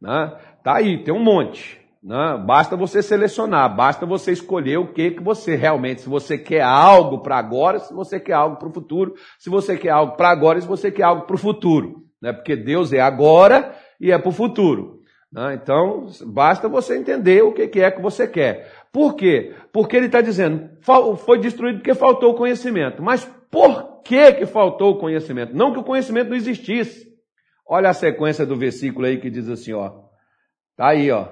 Né? 0.00 0.32
Tá 0.62 0.76
aí, 0.76 1.02
tem 1.02 1.12
um 1.12 1.24
monte. 1.24 1.80
Né? 2.00 2.40
Basta 2.46 2.76
você 2.76 3.02
selecionar, 3.02 3.74
basta 3.74 4.06
você 4.06 4.30
escolher 4.30 4.76
o 4.76 4.92
que, 4.92 5.10
que 5.10 5.22
você 5.22 5.56
realmente, 5.56 6.02
se 6.02 6.08
você 6.08 6.38
quer 6.38 6.62
algo 6.62 7.22
para 7.22 7.36
agora, 7.36 7.80
se 7.80 7.92
você 7.92 8.20
quer 8.20 8.34
algo 8.34 8.54
para 8.54 8.68
o 8.68 8.72
futuro, 8.72 9.14
se 9.36 9.50
você 9.50 9.76
quer 9.76 9.90
algo 9.90 10.16
para 10.16 10.30
agora, 10.30 10.60
se 10.60 10.68
você 10.68 10.92
quer 10.92 11.02
algo 11.02 11.26
para 11.26 11.34
o 11.34 11.38
futuro 11.38 12.02
né? 12.22 12.32
porque 12.32 12.54
Deus 12.54 12.92
é 12.92 13.00
agora 13.00 13.74
e 14.00 14.12
é 14.12 14.18
para 14.18 14.28
o 14.28 14.32
futuro. 14.32 15.02
Né? 15.32 15.54
Então, 15.54 16.06
basta 16.26 16.68
você 16.68 16.96
entender 16.96 17.42
o 17.42 17.52
que 17.52 17.80
é 17.80 17.90
que 17.90 18.00
você 18.00 18.28
quer. 18.28 18.72
Por 18.92 19.16
quê? 19.16 19.54
Porque 19.72 19.96
ele 19.96 20.06
está 20.06 20.20
dizendo, 20.20 20.70
foi 21.24 21.40
destruído 21.40 21.78
porque 21.78 21.94
faltou 21.94 22.30
o 22.30 22.36
conhecimento. 22.36 23.02
Mas 23.02 23.24
por 23.50 24.02
que, 24.02 24.32
que 24.34 24.46
faltou 24.46 24.92
o 24.92 24.98
conhecimento? 24.98 25.54
Não 25.54 25.72
que 25.72 25.80
o 25.80 25.84
conhecimento 25.84 26.28
não 26.28 26.36
existisse. 26.36 27.10
Olha 27.66 27.90
a 27.90 27.94
sequência 27.94 28.46
do 28.46 28.56
versículo 28.56 29.06
aí 29.06 29.18
que 29.18 29.30
diz 29.30 29.48
assim, 29.48 29.72
ó. 29.72 30.02
Tá 30.76 30.88
aí, 30.88 31.10
ó. 31.10 31.28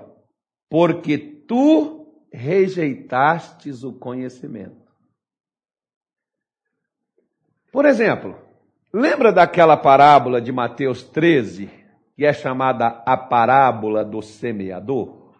Porque 0.68 1.18
tu 1.18 2.26
rejeitastes 2.32 3.82
o 3.82 3.92
conhecimento. 3.92 4.80
Por 7.72 7.84
exemplo, 7.84 8.36
Lembra 8.92 9.32
daquela 9.32 9.76
parábola 9.76 10.40
de 10.40 10.50
Mateus 10.50 11.04
13, 11.04 11.70
que 12.16 12.26
é 12.26 12.32
chamada 12.32 13.02
a 13.06 13.16
parábola 13.16 14.04
do 14.04 14.20
semeador? 14.20 15.30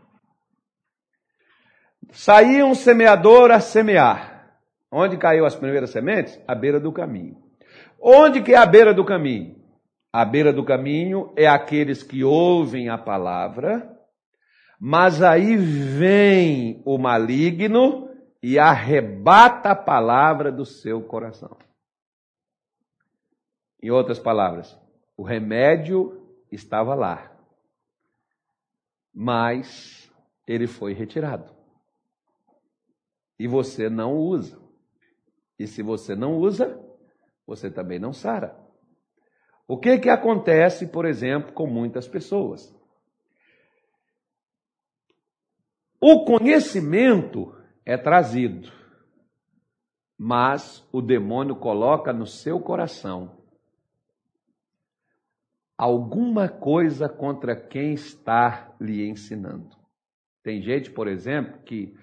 Saía 2.13 2.65
um 2.65 2.75
semeador 2.75 3.51
a 3.51 3.59
semear. 3.59 4.57
Onde 4.91 5.17
caiu 5.17 5.45
as 5.45 5.57
primeiras 5.57 5.91
sementes? 5.91 6.41
À 6.47 6.55
beira 6.55 6.79
do 6.79 6.93
caminho. 6.93 7.37
Onde 8.01 8.41
que 8.41 8.55
é 8.55 8.57
a 8.57 8.67
beira 8.67 8.95
do 8.95 9.05
caminho? 9.05 9.57
A 10.13 10.25
beira 10.25 10.53
do 10.53 10.65
caminho 10.65 11.33
é 11.37 11.47
aqueles 11.47 12.05
que 12.05 12.23
ouvem 12.23 12.89
a 12.89 12.99
palavra, 12.99 13.89
mas 14.81 15.23
aí 15.23 15.57
vem 15.57 16.83
o 16.85 16.99
maligno 16.99 18.09
e 18.43 18.59
arrebata 18.59 19.71
a 19.71 19.77
palavra 19.77 20.51
do 20.51 20.65
seu 20.65 21.03
coração. 21.03 21.57
Em 23.83 23.91
outras 23.91 24.19
palavras, 24.19 24.79
o 25.17 25.23
remédio 25.23 26.21
estava 26.53 26.95
lá, 26.95 27.35
mas 29.13 30.13
ele 30.47 30.67
foi 30.67 30.93
retirado. 30.93 31.51
E 33.39 33.49
você 33.49 33.89
não 33.89 34.17
usa. 34.17 34.61
E 35.59 35.67
se 35.67 35.83
você 35.83 36.15
não 36.15 36.37
usa, 36.37 36.79
você 37.47 37.71
também 37.71 37.99
não 37.99 38.13
sara. 38.13 38.59
O 39.67 39.79
que 39.79 39.99
que 39.99 40.11
acontece, 40.11 40.89
por 40.89 41.07
exemplo, 41.07 41.53
com 41.53 41.67
muitas 41.67 42.07
pessoas? 42.07 42.75
O 45.99 46.25
conhecimento 46.25 47.55
é 47.85 47.97
trazido, 47.97 48.71
mas 50.19 50.87
o 50.93 51.01
demônio 51.01 51.57
coloca 51.57 52.13
no 52.13 52.27
seu 52.27 52.61
coração 52.61 53.40
alguma 55.81 56.47
coisa 56.47 57.09
contra 57.09 57.57
quem 57.57 57.95
está 57.95 58.71
lhe 58.79 59.09
ensinando. 59.09 59.71
Tem 60.43 60.61
gente, 60.61 60.91
por 60.91 61.09
exemplo, 61.09 61.59
que 61.63 61.97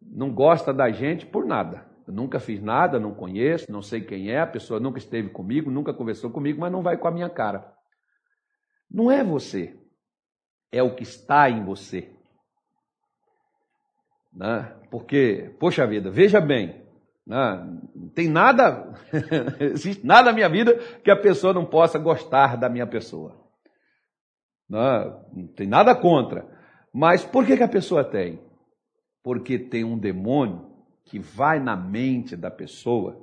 não 0.00 0.32
gosta 0.32 0.72
da 0.72 0.88
gente 0.92 1.26
por 1.26 1.44
nada. 1.44 1.84
Eu 2.06 2.14
nunca 2.14 2.38
fiz 2.38 2.62
nada, 2.62 3.00
não 3.00 3.12
conheço, 3.12 3.72
não 3.72 3.82
sei 3.82 4.02
quem 4.02 4.30
é, 4.30 4.38
a 4.38 4.46
pessoa 4.46 4.78
nunca 4.78 4.98
esteve 4.98 5.30
comigo, 5.30 5.68
nunca 5.68 5.92
conversou 5.92 6.30
comigo, 6.30 6.60
mas 6.60 6.70
não 6.70 6.80
vai 6.80 6.96
com 6.96 7.08
a 7.08 7.10
minha 7.10 7.28
cara. 7.28 7.74
Não 8.88 9.10
é 9.10 9.24
você, 9.24 9.76
é 10.70 10.80
o 10.80 10.94
que 10.94 11.02
está 11.02 11.50
em 11.50 11.64
você. 11.64 12.14
Né? 14.32 14.62
Porque, 14.92 15.52
poxa 15.58 15.84
vida, 15.88 16.08
veja 16.08 16.40
bem? 16.40 16.83
Não 17.26 18.08
tem 18.14 18.28
nada, 18.28 18.92
existe 19.60 20.04
nada 20.06 20.30
na 20.30 20.32
minha 20.32 20.48
vida 20.48 20.76
que 21.02 21.10
a 21.10 21.16
pessoa 21.16 21.54
não 21.54 21.64
possa 21.64 21.98
gostar 21.98 22.56
da 22.56 22.68
minha 22.68 22.86
pessoa. 22.86 23.34
Né? 24.68 25.16
Não 25.32 25.46
tem 25.48 25.66
nada 25.66 25.94
contra. 25.94 26.46
Mas 26.92 27.24
por 27.24 27.46
que, 27.46 27.56
que 27.56 27.62
a 27.62 27.68
pessoa 27.68 28.04
tem? 28.04 28.40
Porque 29.22 29.58
tem 29.58 29.84
um 29.84 29.98
demônio 29.98 30.70
que 31.04 31.18
vai 31.18 31.58
na 31.58 31.76
mente 31.76 32.36
da 32.36 32.50
pessoa 32.50 33.20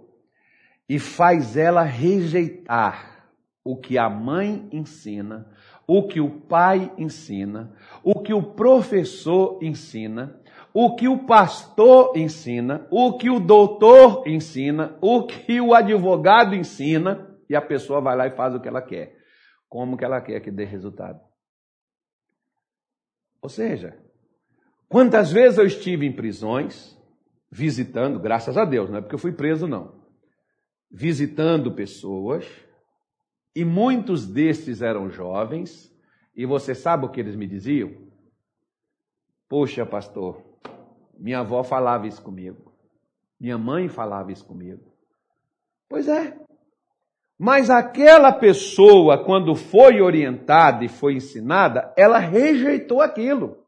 e 0.89 1.00
faz 1.00 1.55
ela 1.55 1.84
rejeitar 1.84 3.29
o 3.63 3.77
que 3.77 3.98
a 3.98 4.10
mãe 4.10 4.67
ensina, 4.72 5.48
o 5.88 6.08
que 6.08 6.20
o 6.20 6.41
pai 6.41 6.91
ensina, 6.98 7.72
o 8.03 8.20
que 8.22 8.34
o 8.34 8.41
professor 8.41 9.60
ensina, 9.62 10.40
o 10.74 10.96
que 10.96 11.08
o 11.08 11.25
pastor 11.25 12.16
ensina, 12.16 12.88
o 12.90 13.18
que 13.18 13.30
o 13.30 13.40
doutor 13.40 14.28
ensina, 14.28 14.98
o 15.01 15.25
que 15.25 15.60
o 15.60 15.74
advogado 15.74 16.56
ensina, 16.56 17.30
e 17.50 17.56
a 17.56 17.62
pessoa 17.62 18.00
vai 18.00 18.16
lá 18.16 18.28
e 18.28 18.36
faz 18.36 18.56
o 18.56 18.60
que 18.60 18.68
ela 18.68 18.82
quer. 18.82 19.18
Como 19.68 19.98
que 19.98 20.06
ela 20.06 20.22
quer 20.22 20.40
que 20.40 20.50
dê 20.50 20.63
resultado? 20.63 21.20
Ou 23.42 23.50
seja, 23.50 23.98
quantas 24.88 25.32
vezes 25.32 25.58
eu 25.58 25.66
estive 25.66 26.06
em 26.06 26.16
prisões, 26.16 26.98
visitando, 27.51 28.20
graças 28.20 28.58
a 28.58 28.63
Deus, 28.63 28.90
não 28.90 29.00
é 29.00 29.01
porque 29.01 29.16
eu 29.16 29.20
fui 29.20 29.34
preso, 29.34 29.68
não. 29.68 30.01
Visitando 30.90 31.74
pessoas, 31.74 32.46
e 33.54 33.66
muitos 33.66 34.25
destes 34.25 34.82
eram 34.82 35.10
jovens, 35.10 35.94
e 36.34 36.46
você 36.46 36.74
sabe 36.74 37.06
o 37.06 37.10
que 37.10 37.20
eles 37.20 37.36
me 37.36 37.48
diziam? 37.48 37.92
Poxa, 39.50 39.86
pastor, 39.86 40.50
minha 41.18 41.39
avó 41.39 41.63
falava 41.63 42.08
isso 42.08 42.22
comigo. 42.22 42.72
Minha 43.39 43.58
mãe 43.58 43.88
falava 43.89 44.32
isso 44.32 44.46
comigo. 44.46 44.94
Pois 45.89 46.08
é. 46.08 46.38
Mas 47.38 47.72
aquela 47.72 48.32
pessoa, 48.32 49.25
quando 49.25 49.56
foi 49.56 50.00
orientada 50.00 50.86
e 50.86 50.88
foi 50.88 51.15
ensinada, 51.15 51.91
ela 51.98 52.20
rejeitou 52.20 53.01
aquilo. 53.01 53.65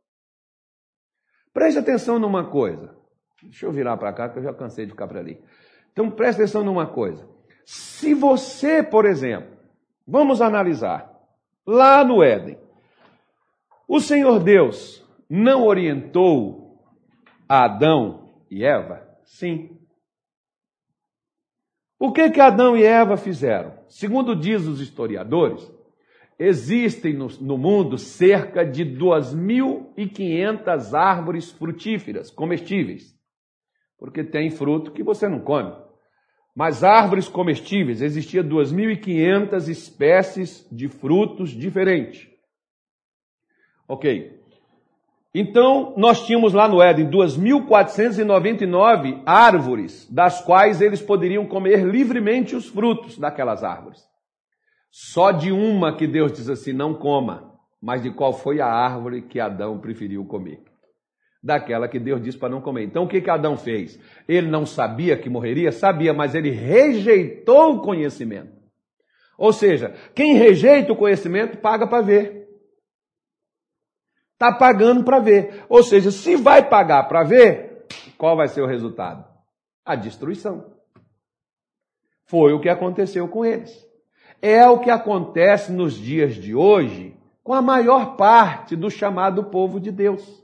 Preste 1.52 1.80
atenção 1.80 2.20
numa 2.20 2.50
coisa. 2.50 2.96
Deixa 3.42 3.66
eu 3.66 3.72
virar 3.72 3.98
para 3.98 4.14
cá, 4.14 4.30
que 4.30 4.40
eu 4.40 4.44
já 4.44 4.54
cansei 4.54 4.86
de 4.86 4.92
ficar 4.92 5.08
para 5.08 5.20
ali. 5.20 5.44
Então 5.92 6.10
preste 6.10 6.40
atenção 6.40 6.64
numa 6.64 6.88
coisa. 6.88 7.28
Se 7.66 8.14
você, 8.14 8.84
por 8.84 9.06
exemplo, 9.06 9.58
vamos 10.08 10.42
analisar, 10.42 11.12
lá 11.66 12.04
no 12.04 12.24
Éden, 12.24 12.60
o 13.88 14.00
Senhor 14.00 14.40
Deus 14.40 15.04
não 15.30 15.66
orientou 15.66 16.63
a 17.54 17.66
Adão 17.66 18.42
e 18.50 18.66
Eva? 18.66 19.08
Sim. 19.26 19.78
O 22.00 22.12
que 22.12 22.32
que 22.32 22.42
Adão 22.42 22.76
e 22.76 22.84
Eva 22.84 23.16
fizeram? 23.16 23.78
Segundo 23.88 24.36
diz 24.36 24.66
os 24.66 24.82
historiadores, 24.82 25.72
existem 26.40 27.14
no, 27.14 27.28
no 27.40 27.56
mundo 27.56 28.00
cerca 28.00 28.66
de 28.66 28.84
2.500 28.84 30.96
árvores 30.96 31.52
frutíferas, 31.52 32.32
comestíveis, 32.32 33.16
porque 34.00 34.24
tem 34.24 34.50
fruto 34.50 34.92
que 34.92 35.04
você 35.04 35.30
não 35.30 35.40
come. 35.40 35.76
Mas 36.56 36.84
árvores 36.84 37.28
comestíveis, 37.28 38.02
existia 38.02 38.44
2.500 38.44 39.68
espécies 39.68 40.68
de 40.72 40.88
frutos 40.88 41.52
diferentes. 41.52 42.28
Ok. 43.88 44.42
Então, 45.36 45.96
nós 45.98 46.24
tínhamos 46.26 46.54
lá 46.54 46.68
no 46.68 46.80
Éden 46.80 47.10
2.499 47.10 49.24
árvores, 49.26 50.08
das 50.12 50.42
quais 50.42 50.80
eles 50.80 51.02
poderiam 51.02 51.48
comer 51.48 51.84
livremente 51.84 52.56
os 52.56 52.68
frutos 52.68 53.18
daquelas 53.18 53.64
árvores. 53.64 54.04
Só 54.92 55.32
de 55.32 55.52
uma 55.52 55.98
que 55.98 56.06
Deus 56.06 56.32
diz 56.32 56.48
assim: 56.50 56.72
não 56.72 56.94
coma, 56.94 57.52
mas 57.82 58.04
de 58.04 58.12
qual 58.12 58.32
foi 58.32 58.62
a 58.62 58.68
árvore 58.68 59.24
que 59.24 59.40
Adão 59.40 59.80
preferiu 59.80 60.24
comer? 60.24 60.62
Daquela 61.44 61.88
que 61.88 61.98
Deus 62.00 62.22
disse 62.22 62.38
para 62.38 62.50
não 62.50 62.62
comer. 62.62 62.84
Então, 62.84 63.06
o 63.06 63.08
que, 63.08 63.20
que 63.20 63.30
Adão 63.30 63.58
fez? 63.58 64.00
Ele 64.28 64.48
não 64.48 64.68
sabia 64.68 65.18
que 65.18 65.32
morreria? 65.32 65.72
Sabia, 65.72 66.14
mas 66.14 66.36
ele 66.36 66.52
rejeitou 66.52 67.74
o 67.74 67.82
conhecimento. 67.82 68.54
Ou 69.36 69.52
seja, 69.52 69.96
quem 70.14 70.36
rejeita 70.36 70.94
o 70.94 70.96
conhecimento 70.96 71.58
paga 71.58 71.88
para 71.88 72.04
ver. 72.04 72.43
Está 74.44 74.52
pagando 74.52 75.06
para 75.06 75.20
ver. 75.20 75.64
Ou 75.70 75.82
seja, 75.82 76.12
se 76.12 76.36
vai 76.36 76.68
pagar 76.68 77.08
para 77.08 77.24
ver, 77.24 77.86
qual 78.18 78.36
vai 78.36 78.50
ser 78.50 78.62
o 78.62 78.68
resultado? 78.68 79.26
A 79.86 79.96
destruição. 79.96 80.74
Foi 82.26 82.52
o 82.52 82.60
que 82.60 82.68
aconteceu 82.68 83.26
com 83.30 83.46
eles. 83.46 83.72
É 84.42 84.68
o 84.68 84.80
que 84.80 84.90
acontece 84.90 85.72
nos 85.72 85.94
dias 85.94 86.36
de 86.36 86.54
hoje 86.54 87.18
com 87.42 87.54
a 87.54 87.62
maior 87.62 88.18
parte 88.18 88.76
do 88.76 88.90
chamado 88.90 89.46
povo 89.46 89.80
de 89.80 89.92
Deus. 89.92 90.43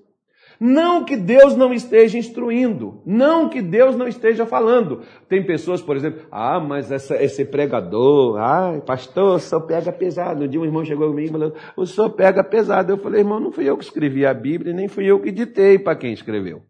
Não 0.59 1.05
que 1.05 1.15
Deus 1.15 1.55
não 1.55 1.71
esteja 1.71 2.17
instruindo, 2.17 3.01
não 3.05 3.47
que 3.47 3.61
Deus 3.61 3.95
não 3.95 4.09
esteja 4.09 4.45
falando. 4.45 5.03
Tem 5.29 5.45
pessoas, 5.45 5.81
por 5.81 5.95
exemplo, 5.95 6.25
ah, 6.29 6.59
mas 6.59 6.91
essa, 6.91 7.15
esse 7.23 7.45
pregador, 7.45 8.37
ah, 8.37 8.81
pastor, 8.85 9.37
o 9.37 9.39
senhor 9.39 9.61
pega 9.61 9.89
pesado. 9.89 10.43
Um 10.43 10.47
dia 10.49 10.59
um 10.59 10.65
irmão 10.65 10.83
chegou 10.83 11.07
comigo 11.07 11.31
falando, 11.31 11.55
o 11.77 11.85
senhor 11.85 12.09
pega 12.09 12.43
pesado. 12.43 12.91
Eu 12.91 12.97
falei, 12.97 13.21
irmão, 13.21 13.39
não 13.39 13.53
fui 13.53 13.69
eu 13.69 13.77
que 13.77 13.85
escrevi 13.85 14.25
a 14.25 14.33
Bíblia, 14.33 14.73
nem 14.73 14.89
fui 14.89 15.05
eu 15.05 15.21
que 15.21 15.31
ditei 15.31 15.79
para 15.79 15.95
quem 15.95 16.11
escreveu. 16.11 16.61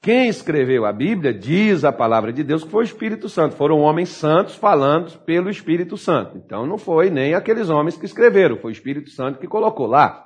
Quem 0.00 0.28
escreveu 0.28 0.84
a 0.84 0.92
Bíblia 0.92 1.32
diz 1.34 1.82
a 1.82 1.90
palavra 1.90 2.32
de 2.32 2.44
Deus 2.44 2.62
que 2.62 2.70
foi 2.70 2.82
o 2.82 2.84
Espírito 2.84 3.28
Santo. 3.28 3.56
Foram 3.56 3.80
homens 3.80 4.10
santos 4.10 4.54
falando 4.54 5.18
pelo 5.24 5.50
Espírito 5.50 5.96
Santo. 5.96 6.36
Então 6.36 6.66
não 6.66 6.78
foi 6.78 7.10
nem 7.10 7.34
aqueles 7.34 7.68
homens 7.68 7.96
que 7.96 8.04
escreveram, 8.04 8.58
foi 8.58 8.70
o 8.70 8.72
Espírito 8.72 9.10
Santo 9.10 9.40
que 9.40 9.48
colocou 9.48 9.86
lá. 9.86 10.24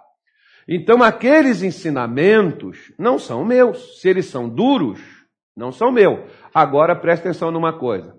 Então, 0.68 1.02
aqueles 1.02 1.62
ensinamentos 1.62 2.92
não 2.98 3.18
são 3.18 3.42
meus. 3.42 4.02
Se 4.02 4.08
eles 4.10 4.26
são 4.26 4.46
duros, 4.46 5.00
não 5.56 5.72
são 5.72 5.90
meus. 5.90 6.20
Agora, 6.52 6.94
preste 6.94 7.22
atenção 7.22 7.50
numa 7.50 7.78
coisa. 7.78 8.14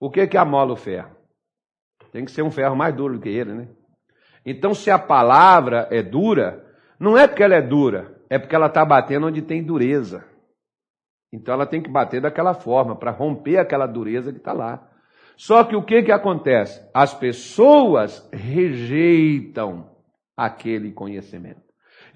O 0.00 0.10
que, 0.10 0.26
que 0.26 0.36
amola 0.36 0.72
o 0.72 0.76
ferro? 0.76 1.14
Tem 2.10 2.24
que 2.24 2.32
ser 2.32 2.42
um 2.42 2.50
ferro 2.50 2.74
mais 2.74 2.92
duro 2.92 3.14
do 3.14 3.20
que 3.20 3.28
ele, 3.28 3.54
né? 3.54 3.68
Então, 4.44 4.74
se 4.74 4.90
a 4.90 4.98
palavra 4.98 5.86
é 5.90 6.02
dura, 6.02 6.66
não 6.98 7.16
é 7.16 7.28
porque 7.28 7.42
ela 7.42 7.54
é 7.54 7.62
dura, 7.62 8.20
é 8.28 8.38
porque 8.38 8.54
ela 8.54 8.66
está 8.66 8.84
batendo 8.84 9.28
onde 9.28 9.40
tem 9.40 9.62
dureza. 9.62 10.24
Então, 11.32 11.54
ela 11.54 11.66
tem 11.66 11.80
que 11.80 11.90
bater 11.90 12.20
daquela 12.20 12.54
forma, 12.54 12.96
para 12.96 13.12
romper 13.12 13.58
aquela 13.58 13.86
dureza 13.86 14.32
que 14.32 14.38
está 14.38 14.52
lá. 14.52 14.88
Só 15.36 15.62
que 15.62 15.76
o 15.76 15.82
que, 15.82 16.02
que 16.02 16.12
acontece? 16.12 16.80
As 16.92 17.14
pessoas 17.14 18.28
rejeitam 18.32 19.94
aquele 20.36 20.92
conhecimento. 20.92 21.65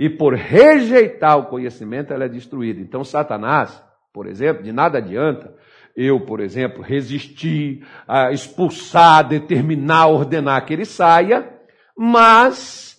E 0.01 0.09
por 0.09 0.33
rejeitar 0.33 1.37
o 1.37 1.45
conhecimento, 1.45 2.11
ela 2.11 2.25
é 2.25 2.29
destruída. 2.29 2.81
Então, 2.81 3.05
Satanás, 3.05 3.85
por 4.15 4.27
exemplo, 4.27 4.63
de 4.63 4.73
nada 4.73 4.97
adianta 4.97 5.55
eu, 5.95 6.21
por 6.25 6.41
exemplo, 6.41 6.83
resistir, 6.83 7.87
expulsar, 8.33 9.29
determinar, 9.29 10.07
ordenar 10.07 10.65
que 10.65 10.73
ele 10.73 10.87
saia, 10.87 11.53
mas 11.95 12.99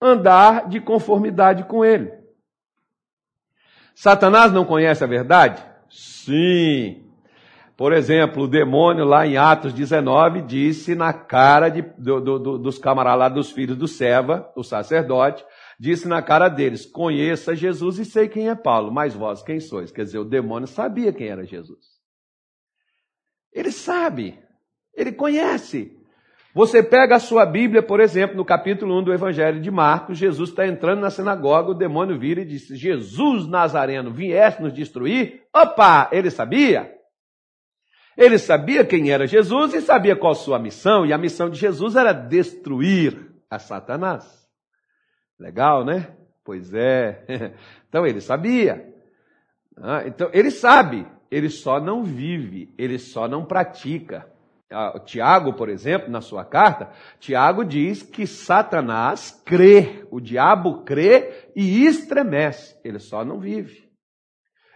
andar 0.00 0.68
de 0.68 0.78
conformidade 0.80 1.64
com 1.64 1.84
ele. 1.84 2.12
Satanás 3.92 4.52
não 4.52 4.64
conhece 4.64 5.02
a 5.02 5.08
verdade? 5.08 5.64
Sim. 5.90 7.10
Por 7.76 7.92
exemplo, 7.92 8.44
o 8.44 8.48
demônio 8.48 9.04
lá 9.04 9.26
em 9.26 9.36
Atos 9.36 9.72
19 9.72 10.42
disse 10.42 10.94
na 10.94 11.12
cara 11.12 11.68
de, 11.68 11.82
do, 11.98 12.20
do, 12.20 12.58
dos 12.58 12.78
camaradas 12.78 13.34
dos 13.34 13.50
filhos 13.50 13.76
do 13.76 13.88
Seva, 13.88 14.48
o 14.54 14.62
sacerdote, 14.62 15.44
disse 15.84 16.08
na 16.08 16.22
cara 16.22 16.48
deles: 16.48 16.86
Conheça 16.86 17.54
Jesus 17.54 17.98
e 17.98 18.04
sei 18.06 18.26
quem 18.26 18.48
é 18.48 18.54
Paulo, 18.54 18.90
mas 18.90 19.14
vós 19.14 19.42
quem 19.42 19.60
sois? 19.60 19.92
Quer 19.92 20.04
dizer, 20.04 20.18
o 20.18 20.24
demônio 20.24 20.66
sabia 20.66 21.12
quem 21.12 21.28
era 21.28 21.44
Jesus. 21.44 22.00
Ele 23.52 23.70
sabe, 23.70 24.38
ele 24.94 25.12
conhece. 25.12 25.96
Você 26.54 26.82
pega 26.82 27.16
a 27.16 27.20
sua 27.20 27.44
Bíblia, 27.44 27.82
por 27.82 28.00
exemplo, 28.00 28.36
no 28.36 28.44
capítulo 28.44 28.98
1 29.00 29.04
do 29.04 29.12
Evangelho 29.12 29.60
de 29.60 29.70
Marcos, 29.70 30.16
Jesus 30.16 30.50
está 30.50 30.66
entrando 30.66 31.00
na 31.00 31.10
sinagoga, 31.10 31.72
o 31.72 31.74
demônio 31.74 32.18
vira 32.18 32.40
e 32.40 32.46
disse: 32.46 32.76
Jesus 32.76 33.46
Nazareno, 33.46 34.10
vieste 34.10 34.62
nos 34.62 34.72
destruir? 34.72 35.42
Opa, 35.54 36.08
ele 36.10 36.30
sabia. 36.30 36.92
Ele 38.16 38.38
sabia 38.38 38.84
quem 38.84 39.10
era 39.10 39.26
Jesus 39.26 39.74
e 39.74 39.82
sabia 39.82 40.16
qual 40.16 40.34
sua 40.34 40.58
missão, 40.58 41.04
e 41.04 41.12
a 41.12 41.18
missão 41.18 41.50
de 41.50 41.58
Jesus 41.58 41.94
era 41.96 42.12
destruir 42.12 43.34
a 43.50 43.58
Satanás. 43.58 44.43
Legal, 45.44 45.84
né? 45.84 46.08
Pois 46.42 46.72
é. 46.72 47.22
Então 47.86 48.04
ele 48.04 48.20
sabia. 48.20 48.92
Ah, 49.76 50.02
então 50.04 50.28
ele 50.32 50.50
sabe, 50.50 51.06
ele 51.30 51.48
só 51.48 51.78
não 51.78 52.02
vive, 52.02 52.74
ele 52.76 52.98
só 52.98 53.28
não 53.28 53.44
pratica. 53.44 54.28
Ah, 54.68 54.98
Tiago, 54.98 55.52
por 55.52 55.68
exemplo, 55.68 56.10
na 56.10 56.20
sua 56.20 56.44
carta, 56.44 56.90
Tiago 57.20 57.64
diz 57.64 58.02
que 58.02 58.26
Satanás 58.26 59.40
crê, 59.44 60.04
o 60.10 60.18
diabo 60.18 60.82
crê 60.82 61.50
e 61.54 61.86
estremece, 61.86 62.76
ele 62.82 62.98
só 62.98 63.24
não 63.24 63.38
vive. 63.38 63.88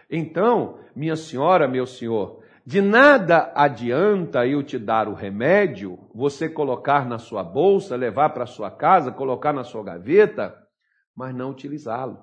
Então, 0.09 0.79
minha 0.95 1.17
senhora, 1.17 1.67
meu 1.67 1.85
senhor, 1.85 2.41
de 2.69 2.81
nada 2.81 3.51
adianta 3.55 4.45
eu 4.45 4.61
te 4.61 4.77
dar 4.77 5.07
o 5.07 5.15
remédio, 5.15 5.97
você 6.13 6.47
colocar 6.47 7.03
na 7.03 7.17
sua 7.17 7.43
bolsa, 7.43 7.95
levar 7.95 8.29
para 8.29 8.45
sua 8.45 8.69
casa, 8.69 9.11
colocar 9.11 9.51
na 9.51 9.63
sua 9.63 9.83
gaveta 9.83 10.55
mas 11.15 11.33
não 11.33 11.49
utilizá-lo. 11.49 12.19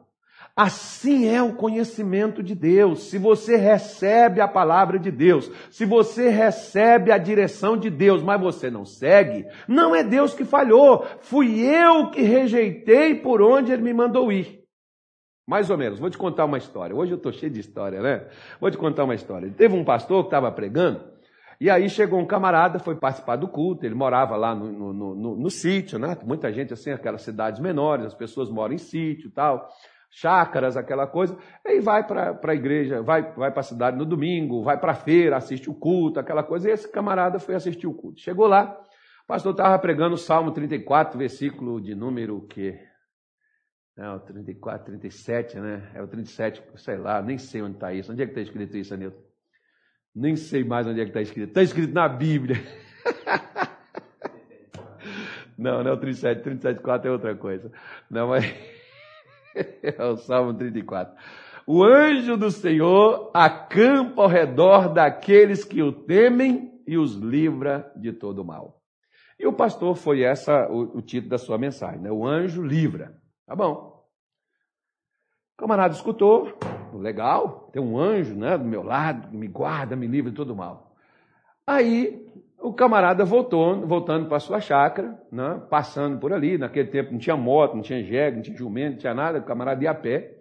Assim 0.55 1.27
é 1.27 1.43
o 1.43 1.57
conhecimento 1.57 2.45
de 2.45 2.55
Deus. 2.55 3.11
Se 3.11 3.19
você 3.19 3.57
recebe 3.57 4.41
a 4.41 4.47
palavra 4.47 5.01
de 5.01 5.11
Deus, 5.11 5.51
se 5.69 5.85
você 5.85 6.29
recebe 6.29 7.11
a 7.11 7.19
direção 7.19 7.77
de 7.77 7.91
Deus, 7.91 8.23
mas 8.23 8.41
você 8.41 8.71
não 8.71 8.85
segue, 8.85 9.45
não 9.67 9.97
é 9.97 10.05
Deus 10.05 10.33
que 10.33 10.45
falhou, 10.45 11.05
fui 11.23 11.59
eu 11.59 12.09
que 12.09 12.23
rejeitei 12.23 13.17
por 13.17 13.43
onde 13.43 13.73
ele 13.73 13.83
me 13.83 13.93
mandou 13.93 14.31
ir. 14.31 14.66
Mais 15.47 15.71
ou 15.71 15.79
menos, 15.79 16.01
vou 16.01 16.11
te 16.11 16.19
contar 16.19 16.45
uma 16.45 16.59
história. 16.59 16.95
Hoje 16.95 17.13
eu 17.13 17.17
estou 17.17 17.33
cheio 17.33 17.53
de 17.53 17.61
história, 17.61 18.03
né? 18.03 18.27
Vou 18.61 18.69
te 18.69 18.77
contar 18.77 19.05
uma 19.05 19.15
história. 19.15 19.49
Teve 19.57 19.77
um 19.77 19.85
pastor 19.85 20.25
que 20.25 20.29
estava 20.29 20.51
pregando, 20.51 21.05
e 21.61 21.71
aí 21.71 21.89
chegou 21.89 22.19
um 22.19 22.27
camarada, 22.27 22.81
foi 22.81 22.97
participar 22.97 23.37
do 23.37 23.47
culto, 23.47 23.87
ele 23.87 23.95
morava 23.95 24.37
lá 24.37 24.55
no, 24.55 24.93
no, 24.93 25.15
no, 25.15 25.37
no 25.37 25.51
sítio, 25.51 26.01
né? 26.01 26.17
Muita 26.25 26.53
gente 26.53 26.73
assim, 26.73 26.91
aquelas 26.91 27.23
cidades 27.23 27.61
menores, 27.61 28.07
as 28.07 28.15
pessoas 28.15 28.51
moram 28.51 28.75
em 28.75 28.79
sítio 28.79 29.31
tal, 29.31 29.69
chácaras, 30.11 30.77
aquela 30.77 31.07
coisa. 31.07 31.39
Aí 31.65 31.81
vai 31.81 32.05
para 32.05 32.39
a 32.43 32.55
igreja, 32.55 33.01
vai, 33.01 33.23
vai 33.35 33.53
para 33.53 33.61
a 33.61 33.65
cidade 33.65 33.97
no 33.97 34.05
domingo, 34.05 34.65
vai 34.65 34.79
para 34.79 34.93
a 34.93 34.97
feira, 34.97 35.37
assiste 35.37 35.71
o 35.71 35.75
culto, 35.75 36.19
aquela 36.19 36.43
coisa. 36.43 36.69
E 36.69 36.73
esse 36.73 36.91
camarada 36.91 37.39
foi 37.39 37.55
assistir 37.55 37.87
o 37.87 37.95
culto. 37.95 38.21
Chegou 38.21 38.49
lá, 38.49 38.79
o 39.23 39.27
pastor 39.29 39.53
estava 39.53 39.79
pregando 39.79 40.17
o 40.17 40.19
Salmo 40.19 40.51
34, 40.51 41.17
versículo 41.17 41.81
de 41.81 41.95
número 41.95 42.37
o 42.37 42.47
quê? 43.97 44.03
Não, 44.03 44.19
34, 44.19 44.87
37, 44.87 45.59
né? 45.59 45.91
É 45.95 46.03
o 46.03 46.07
37, 46.07 46.63
sei 46.77 46.99
lá, 46.99 47.23
nem 47.23 47.39
sei 47.39 47.63
onde 47.63 47.77
está 47.77 47.93
isso. 47.93 48.13
Onde 48.13 48.23
é 48.23 48.27
que 48.27 48.33
está 48.33 48.43
escrito 48.43 48.77
isso, 48.77 48.95
Anilton? 48.95 49.23
Nem 50.15 50.37
sei 50.37 50.65
mais 50.65 50.87
onde 50.87 51.01
é 51.01 51.05
que 51.05 51.11
está 51.11 51.23
escrito. 51.23 51.49
Está 51.49 51.63
escrito 51.63 51.93
na 51.93 52.09
Bíblia. 52.09 52.57
Não, 55.59 55.83
não 55.83 55.93
é 55.93 55.95
o 55.95 55.97
37, 55.97 56.43
37, 56.43 56.83
4 56.83 57.09
é 57.09 57.11
outra 57.11 57.35
coisa. 57.35 57.73
Não, 58.11 58.29
mas 58.29 58.45
é 59.83 60.05
o 60.05 60.17
Salmo 60.19 60.53
34. 60.53 61.17
O 61.67 61.83
anjo 61.83 62.37
do 62.37 62.51
Senhor 62.51 63.31
acampa 63.33 64.23
ao 64.23 64.29
redor 64.29 64.93
daqueles 64.93 65.65
que 65.65 65.83
o 65.83 65.91
temem 65.91 66.79
e 66.87 66.99
os 66.99 67.15
livra 67.15 67.91
de 67.97 68.13
todo 68.13 68.45
mal. 68.45 68.83
E 69.39 69.47
o 69.47 69.53
pastor 69.53 69.97
foi 69.97 70.23
essa 70.23 70.69
o, 70.69 70.99
o 70.99 71.03
título 71.03 71.31
da 71.31 71.39
sua 71.39 71.57
mensagem, 71.59 72.01
né? 72.01 72.13
O 72.13 72.27
anjo 72.27 72.63
livra. 72.63 73.17
Tá 73.47 73.57
bom. 73.57 73.96
O 75.57 75.61
camarada 75.61 75.95
escutou, 75.95 76.53
legal, 76.93 77.71
tem 77.73 77.83
um 77.83 77.99
anjo 77.99 78.37
né, 78.37 78.59
do 78.59 78.65
meu 78.67 78.83
lado, 78.83 79.35
me 79.35 79.49
guarda, 79.49 79.97
me 79.97 80.07
livra 80.07 80.31
de 80.31 80.37
todo 80.37 80.55
mal. 80.55 80.95
Aí 81.67 82.27
o 82.61 82.75
camarada 82.75 83.25
voltou, 83.25 83.87
voltando 83.87 84.29
para 84.29 84.39
sua 84.39 84.61
chácara, 84.61 85.19
né, 85.33 85.63
passando 85.71 86.21
por 86.21 86.31
ali, 86.31 86.59
naquele 86.59 86.89
tempo 86.89 87.13
não 87.13 87.19
tinha 87.19 87.39
moto, 87.39 87.75
não 87.75 87.81
tinha 87.81 88.03
jegue, 88.03 88.37
não 88.37 88.43
tinha 88.43 88.55
jumento, 88.55 88.93
não 88.93 88.99
tinha 88.99 89.15
nada, 89.15 89.39
o 89.39 89.45
camarada 89.45 89.83
ia 89.83 89.93
a 89.93 89.95
pé. 89.95 90.37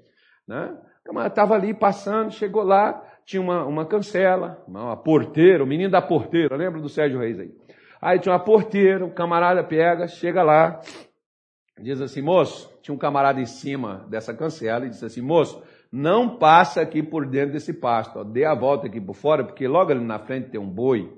Né? 0.45 0.78
O 1.01 1.08
camarada 1.08 1.32
estava 1.32 1.56
ali 1.56 1.73
passando, 1.73 2.32
chegou 2.32 2.63
lá, 2.63 3.01
tinha 3.25 3.41
uma, 3.41 3.65
uma 3.65 3.86
cancela, 3.86 4.62
uma 4.67 4.97
porteira, 4.97 5.63
o 5.63 5.67
menino 5.67 5.91
da 5.91 6.01
porteira, 6.01 6.58
lembra 6.58 6.82
do 6.82 6.89
Sérgio 6.89 7.21
Reis 7.21 7.39
aí? 7.39 7.51
Aí 8.01 8.19
tinha 8.19 8.34
uma 8.34 8.43
porteira, 8.43 9.06
o 9.06 9.13
camarada 9.13 9.63
pega, 9.63 10.10
chega 10.10 10.43
lá, 10.43 10.82
diz 11.79 12.01
assim, 12.01 12.21
moço, 12.21 12.73
tinha 12.81 12.95
um 12.95 12.97
camarada 12.97 13.39
em 13.41 13.45
cima 13.45 14.05
dessa 14.09 14.33
cancela 14.33 14.85
e 14.85 14.89
disse 14.89 15.05
assim, 15.05 15.21
moço, 15.21 15.61
não 15.91 16.38
passa 16.38 16.81
aqui 16.81 17.03
por 17.03 17.25
dentro 17.27 17.53
desse 17.53 17.73
pasto, 17.73 18.19
ó, 18.19 18.23
dê 18.23 18.45
a 18.45 18.53
volta 18.53 18.88
aqui 18.88 18.99
por 18.99 19.15
fora, 19.15 19.43
porque 19.43 19.67
logo 19.67 19.91
ali 19.91 20.03
na 20.03 20.19
frente 20.19 20.49
tem 20.49 20.59
um 20.59 20.69
boi, 20.69 21.13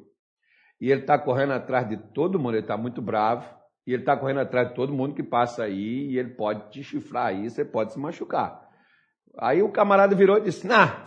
e 0.79 0.91
ele 0.91 1.01
está 1.01 1.17
correndo 1.17 1.53
atrás 1.53 1.87
de 1.87 1.97
todo 1.97 2.39
mundo, 2.39 2.55
ele 2.55 2.61
está 2.61 2.77
muito 2.77 3.01
bravo, 3.01 3.47
e 3.85 3.93
ele 3.93 4.01
está 4.01 4.17
correndo 4.17 4.39
atrás 4.39 4.69
de 4.69 4.75
todo 4.75 4.93
mundo 4.93 5.15
que 5.15 5.23
passa 5.23 5.63
aí, 5.63 6.11
e 6.11 6.19
ele 6.19 6.31
pode 6.31 6.69
te 6.71 6.83
chifrar 6.83 7.27
aí, 7.27 7.49
você 7.49 7.63
pode 7.63 7.93
se 7.93 7.99
machucar. 7.99 8.67
Aí 9.39 9.61
o 9.61 9.71
camarada 9.71 10.15
virou 10.15 10.37
e 10.37 10.41
disse, 10.41 10.67
nah, 10.67 11.03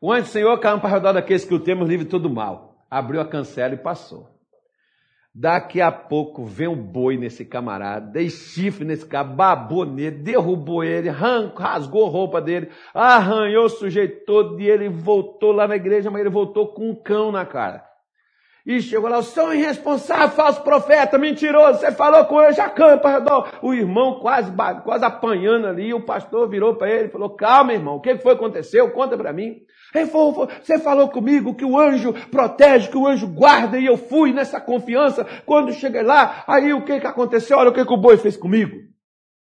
o 0.00 0.12
anjo 0.12 0.24
do 0.24 0.28
Senhor 0.28 0.58
caiu 0.58 0.80
para 0.80 0.90
redor 0.90 1.12
daqueles 1.12 1.44
que 1.44 1.54
o 1.54 1.60
temos 1.60 1.88
livre 1.88 2.06
todo 2.06 2.30
mal. 2.30 2.86
Abriu 2.90 3.20
a 3.20 3.28
cancela 3.28 3.74
e 3.74 3.78
passou. 3.78 4.37
Daqui 5.40 5.80
a 5.80 5.92
pouco 5.92 6.44
vem 6.44 6.66
um 6.66 6.74
boi 6.74 7.16
nesse 7.16 7.44
camarada, 7.44 8.10
dei 8.10 8.28
chifre 8.28 8.84
nesse 8.84 9.06
cara, 9.06 9.22
babou 9.22 9.84
nele, 9.84 10.16
derrubou 10.16 10.82
ele, 10.82 11.08
rasgou 11.10 12.08
a 12.08 12.10
roupa 12.10 12.40
dele, 12.40 12.70
arranhou 12.92 13.66
o 13.66 13.68
sujeito 13.68 14.24
todo 14.26 14.60
e 14.60 14.68
ele 14.68 14.88
voltou 14.88 15.52
lá 15.52 15.68
na 15.68 15.76
igreja, 15.76 16.10
mas 16.10 16.22
ele 16.22 16.28
voltou 16.28 16.74
com 16.74 16.90
um 16.90 16.94
cão 16.96 17.30
na 17.30 17.46
cara. 17.46 17.87
E 18.68 18.82
chegou 18.82 19.08
lá, 19.08 19.16
o 19.16 19.22
senhor 19.22 19.50
é 19.54 19.56
irresponsável, 19.56 20.28
falso 20.28 20.60
profeta, 20.60 21.16
mentiroso, 21.16 21.80
você 21.80 21.90
falou 21.90 22.22
com 22.26 22.38
ele, 22.38 22.52
já 22.52 22.68
campa 22.68 23.08
redor. 23.08 23.48
O 23.62 23.72
irmão 23.72 24.20
quase, 24.20 24.52
quase 24.84 25.06
apanhando 25.06 25.66
ali, 25.66 25.94
o 25.94 26.04
pastor 26.04 26.46
virou 26.50 26.74
para 26.74 26.90
ele 26.90 27.06
e 27.06 27.10
falou, 27.10 27.30
calma 27.30 27.72
irmão, 27.72 27.96
o 27.96 28.00
que 28.02 28.14
foi 28.18 28.36
que 28.36 28.44
aconteceu? 28.44 28.90
Conta 28.90 29.16
para 29.16 29.32
mim. 29.32 29.62
Ele 29.94 30.04
falou, 30.04 30.46
você 30.62 30.78
falou 30.78 31.08
comigo 31.08 31.54
que 31.54 31.64
o 31.64 31.78
anjo 31.78 32.12
protege, 32.30 32.90
que 32.90 32.98
o 32.98 33.06
anjo 33.06 33.26
guarda, 33.26 33.78
e 33.78 33.86
eu 33.86 33.96
fui 33.96 34.34
nessa 34.34 34.60
confiança. 34.60 35.26
Quando 35.46 35.72
cheguei 35.72 36.02
lá, 36.02 36.44
aí 36.46 36.70
o 36.74 36.84
que, 36.84 37.00
que 37.00 37.06
aconteceu? 37.06 37.56
Olha 37.56 37.70
o 37.70 37.72
que, 37.72 37.86
que 37.86 37.94
o 37.94 37.96
boi 37.96 38.18
fez 38.18 38.36
comigo. 38.36 38.76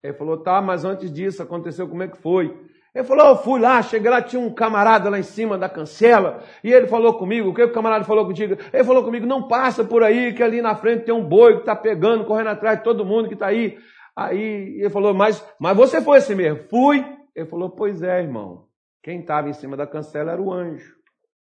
Ele 0.02 0.13
falou, 0.13 0.38
tá, 0.38 0.62
mas 0.62 0.86
antes 0.86 1.12
disso 1.12 1.44
aconteceu 1.44 1.86
como 1.90 2.02
é 2.02 2.08
que 2.08 2.18
foi? 2.18 2.56
Ele 2.98 3.06
falou, 3.06 3.28
eu 3.28 3.36
fui 3.36 3.60
lá, 3.60 3.80
cheguei 3.84 4.10
lá, 4.10 4.24
tinha 4.24 4.42
um 4.42 4.52
camarada 4.52 5.08
lá 5.08 5.20
em 5.20 5.24
cima 5.24 5.56
da 5.56 5.70
cancela, 5.70 6.44
e 6.64 6.74
ele 6.74 6.88
falou 6.88 7.14
comigo, 7.14 7.50
o 7.50 7.54
que 7.54 7.62
o 7.62 7.72
camarada 7.72 8.04
falou 8.04 8.26
contigo? 8.26 8.58
Ele 8.74 8.84
falou 8.84 9.04
comigo, 9.04 9.24
não 9.24 9.48
passa 9.48 9.84
por 9.84 10.02
aí, 10.02 10.34
que 10.34 10.42
ali 10.42 10.64
na 10.64 10.76
frente 10.76 11.06
tem 11.06 11.14
um 11.14 11.24
boi 11.24 11.54
que 11.54 11.60
está 11.60 11.76
pegando, 11.76 12.26
correndo 12.26 12.48
atrás 12.48 12.80
de 12.80 12.84
todo 12.84 13.06
mundo 13.06 13.28
que 13.28 13.36
está 13.36 13.46
aí. 13.46 13.78
Aí 14.16 14.80
ele 14.80 14.90
falou, 14.90 15.14
mas, 15.14 15.48
mas 15.60 15.78
você 15.78 16.02
foi 16.02 16.18
assim 16.18 16.34
mesmo? 16.34 16.68
Fui. 16.72 17.06
Ele 17.36 17.46
falou, 17.46 17.70
pois 17.70 18.02
é, 18.02 18.20
irmão. 18.20 18.66
Quem 19.04 19.20
estava 19.20 19.48
em 19.48 19.54
cima 19.54 19.78
da 19.78 19.86
cancela 19.86 20.32
era 20.32 20.42
o 20.42 20.52
anjo. 20.52 20.96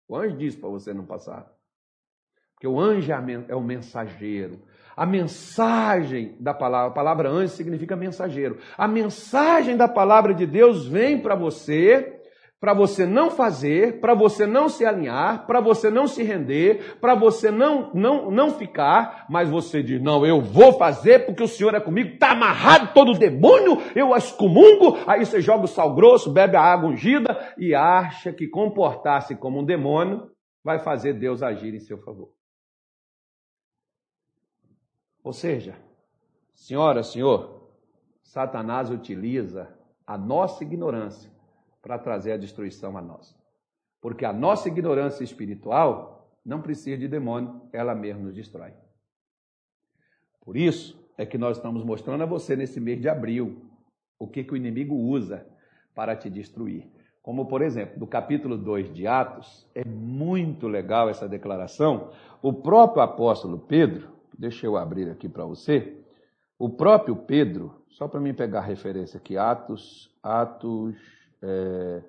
O 0.09 0.17
anjo 0.17 0.39
disse 0.39 0.57
para 0.57 0.71
você 0.71 0.95
não 0.95 1.05
passar. 1.05 1.47
Porque 2.55 2.67
o 2.67 2.81
anjo 2.81 3.13
é 3.49 3.55
o 3.55 3.61
mensageiro. 3.61 4.63
A 4.97 5.05
mensagem 5.05 6.37
da 6.41 6.55
palavra, 6.55 6.89
a 6.89 6.95
palavra 6.95 7.29
anjo 7.31 7.53
significa 7.53 7.97
mensageiro. 7.97 8.59
A 8.77 8.87
mensagem 8.87 9.77
da 9.77 9.89
palavra 9.89 10.35
de 10.35 10.47
Deus 10.47 10.87
vem 10.87 11.21
para 11.21 11.35
você 11.35 12.21
para 12.65 12.73
você 12.73 13.05
não 13.05 13.31
fazer, 13.31 14.01
para 14.01 14.15
você 14.15 14.47
não 14.47 14.71
se 14.71 14.87
alinhar, 14.87 15.47
para 15.47 15.61
você 15.61 15.91
não 15.91 16.07
se 16.07 16.23
render, 16.23 16.97
para 16.99 17.15
você 17.15 17.51
não, 17.51 17.91
não, 17.93 18.31
não 18.31 18.53
ficar, 18.53 19.27
mas 19.29 19.51
você 19.51 19.83
diz: 19.83 20.01
Não, 20.01 20.25
eu 20.25 20.41
vou 20.41 20.73
fazer 20.79 21.27
porque 21.27 21.43
o 21.43 21.47
Senhor 21.47 21.75
é 21.75 21.81
comigo, 21.81 22.15
está 22.15 22.31
amarrado 22.31 22.95
todo 22.95 23.13
o 23.13 23.19
demônio, 23.19 23.83
eu 23.95 24.17
excomungo. 24.17 24.97
Aí 25.07 25.27
você 25.27 25.43
joga 25.43 25.65
o 25.65 25.69
sal 25.69 25.95
grosso, 25.95 26.33
bebe 26.33 26.57
a 26.57 26.63
água 26.63 26.89
ungida 26.89 27.53
e 27.59 27.75
acha 27.75 28.33
que 28.33 28.49
comportar-se 28.49 29.37
como 29.37 29.61
um 29.61 29.65
demônio 29.65 30.31
vai 30.65 30.79
fazer 30.79 31.13
Deus 31.13 31.43
agir 31.43 31.75
em 31.75 31.81
seu 31.81 31.99
favor. 31.99 32.34
Ou 35.25 35.33
seja, 35.33 35.75
senhora, 36.53 37.03
senhor, 37.03 37.71
Satanás 38.23 38.91
utiliza 38.91 39.75
a 40.07 40.19
nossa 40.19 40.63
ignorância 40.63 41.33
para 41.81 41.99
trazer 41.99 42.33
a 42.33 42.37
destruição 42.37 42.97
a 42.99 43.01
nós. 43.01 43.35
Porque 44.03 44.27
a 44.27 44.35
nossa 44.35 44.69
ignorância 44.69 45.25
espiritual 45.25 46.29
não 46.45 46.61
precisa 46.61 46.99
de 46.99 47.09
demônio, 47.09 47.63
ela 47.73 47.95
mesma 47.95 48.25
nos 48.25 48.35
destrói. 48.35 48.75
Por 50.43 50.59
isso 50.59 51.03
é 51.17 51.25
que 51.25 51.39
nós 51.39 51.57
estamos 51.57 51.83
mostrando 51.83 52.23
a 52.23 52.27
você 52.27 52.55
nesse 52.55 52.79
mês 52.79 53.01
de 53.01 53.09
abril 53.09 53.65
o 54.19 54.29
que, 54.29 54.45
que 54.45 54.53
o 54.53 54.57
inimigo 54.57 54.95
usa 54.95 55.47
para 55.95 56.15
te 56.15 56.29
destruir. 56.29 56.87
Como, 57.23 57.47
por 57.47 57.63
exemplo, 57.63 57.99
no 57.99 58.07
capítulo 58.07 58.59
2 58.59 58.93
de 58.93 59.07
Atos, 59.07 59.67
é 59.75 59.87
muito 59.87 60.69
legal 60.69 61.09
essa 61.09 61.27
declaração. 61.27 62.11
O 62.43 62.53
próprio 62.53 63.03
apóstolo 63.03 63.59
Pedro, 63.59 64.14
deixa 64.39 64.67
eu 64.67 64.77
abrir 64.77 65.11
aqui 65.11 65.29
para 65.29 65.45
você, 65.45 65.97
o 66.59 66.69
próprio 66.69 67.17
Pedro, 67.17 67.83
só 67.89 68.09
para 68.09 68.21
mim 68.21 68.35
pegar 68.35 68.61
a 68.61 68.63
referência 68.63 69.19
aqui, 69.19 69.37
Atos, 69.37 70.11
Atos 70.23 70.97
é, 71.43 72.03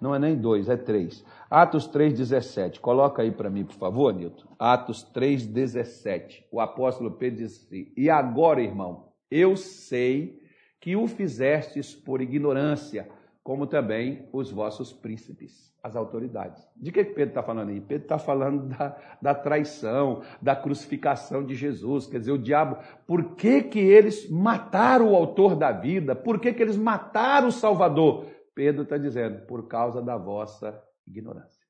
não 0.00 0.14
é 0.14 0.18
nem 0.18 0.36
dois, 0.36 0.68
é 0.68 0.76
três. 0.76 1.24
Atos 1.50 1.88
3,17. 1.88 2.80
Coloca 2.80 3.22
aí 3.22 3.30
para 3.30 3.50
mim, 3.50 3.64
por 3.64 3.74
favor, 3.74 4.12
Nilton. 4.12 4.46
Atos 4.58 5.06
3,17. 5.14 6.44
O 6.50 6.60
apóstolo 6.60 7.12
Pedro 7.12 7.38
diz 7.38 7.56
assim: 7.56 7.92
E 7.96 8.10
agora, 8.10 8.60
irmão, 8.60 9.08
eu 9.30 9.56
sei 9.56 10.40
que 10.80 10.94
o 10.96 11.06
fizestes 11.06 11.94
por 11.94 12.20
ignorância, 12.20 13.08
como 13.46 13.64
também 13.64 14.28
os 14.32 14.50
vossos 14.50 14.92
príncipes, 14.92 15.72
as 15.80 15.94
autoridades. 15.94 16.66
De 16.76 16.90
que 16.90 17.04
Pedro 17.04 17.28
está 17.28 17.44
falando 17.44 17.68
aí? 17.68 17.80
Pedro 17.80 18.02
está 18.02 18.18
falando 18.18 18.66
da, 18.66 18.96
da 19.22 19.34
traição, 19.36 20.20
da 20.42 20.56
crucificação 20.56 21.46
de 21.46 21.54
Jesus. 21.54 22.08
Quer 22.08 22.18
dizer, 22.18 22.32
o 22.32 22.38
diabo, 22.38 22.76
por 23.06 23.36
que, 23.36 23.62
que 23.62 23.78
eles 23.78 24.28
mataram 24.28 25.12
o 25.12 25.14
autor 25.14 25.54
da 25.54 25.70
vida? 25.70 26.12
Por 26.16 26.40
que, 26.40 26.52
que 26.52 26.60
eles 26.60 26.76
mataram 26.76 27.46
o 27.46 27.52
Salvador? 27.52 28.26
Pedro 28.52 28.82
está 28.82 28.98
dizendo, 28.98 29.46
por 29.46 29.68
causa 29.68 30.02
da 30.02 30.16
vossa 30.16 30.82
ignorância. 31.06 31.64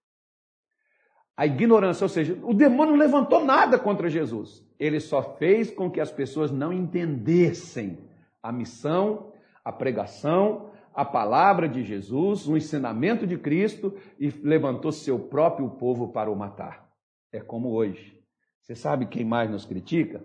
A 1.36 1.44
ignorância, 1.44 2.06
ou 2.06 2.08
seja, 2.08 2.38
o 2.42 2.54
demônio 2.54 2.94
não 2.94 3.04
levantou 3.04 3.44
nada 3.44 3.78
contra 3.78 4.08
Jesus. 4.08 4.66
Ele 4.80 4.98
só 4.98 5.22
fez 5.36 5.70
com 5.70 5.90
que 5.90 6.00
as 6.00 6.10
pessoas 6.10 6.50
não 6.50 6.72
entendessem 6.72 7.98
a 8.42 8.50
missão, 8.50 9.30
a 9.62 9.70
pregação, 9.70 10.70
a 10.96 11.04
palavra 11.04 11.68
de 11.68 11.84
Jesus, 11.84 12.48
o 12.48 12.56
ensinamento 12.56 13.26
de 13.26 13.36
Cristo 13.36 13.94
e 14.18 14.30
levantou 14.42 14.90
seu 14.90 15.18
próprio 15.18 15.68
povo 15.68 16.08
para 16.08 16.30
o 16.30 16.34
matar. 16.34 16.88
É 17.30 17.38
como 17.38 17.68
hoje. 17.72 18.18
Você 18.62 18.74
sabe 18.74 19.04
quem 19.04 19.22
mais 19.22 19.50
nos 19.50 19.66
critica? 19.66 20.24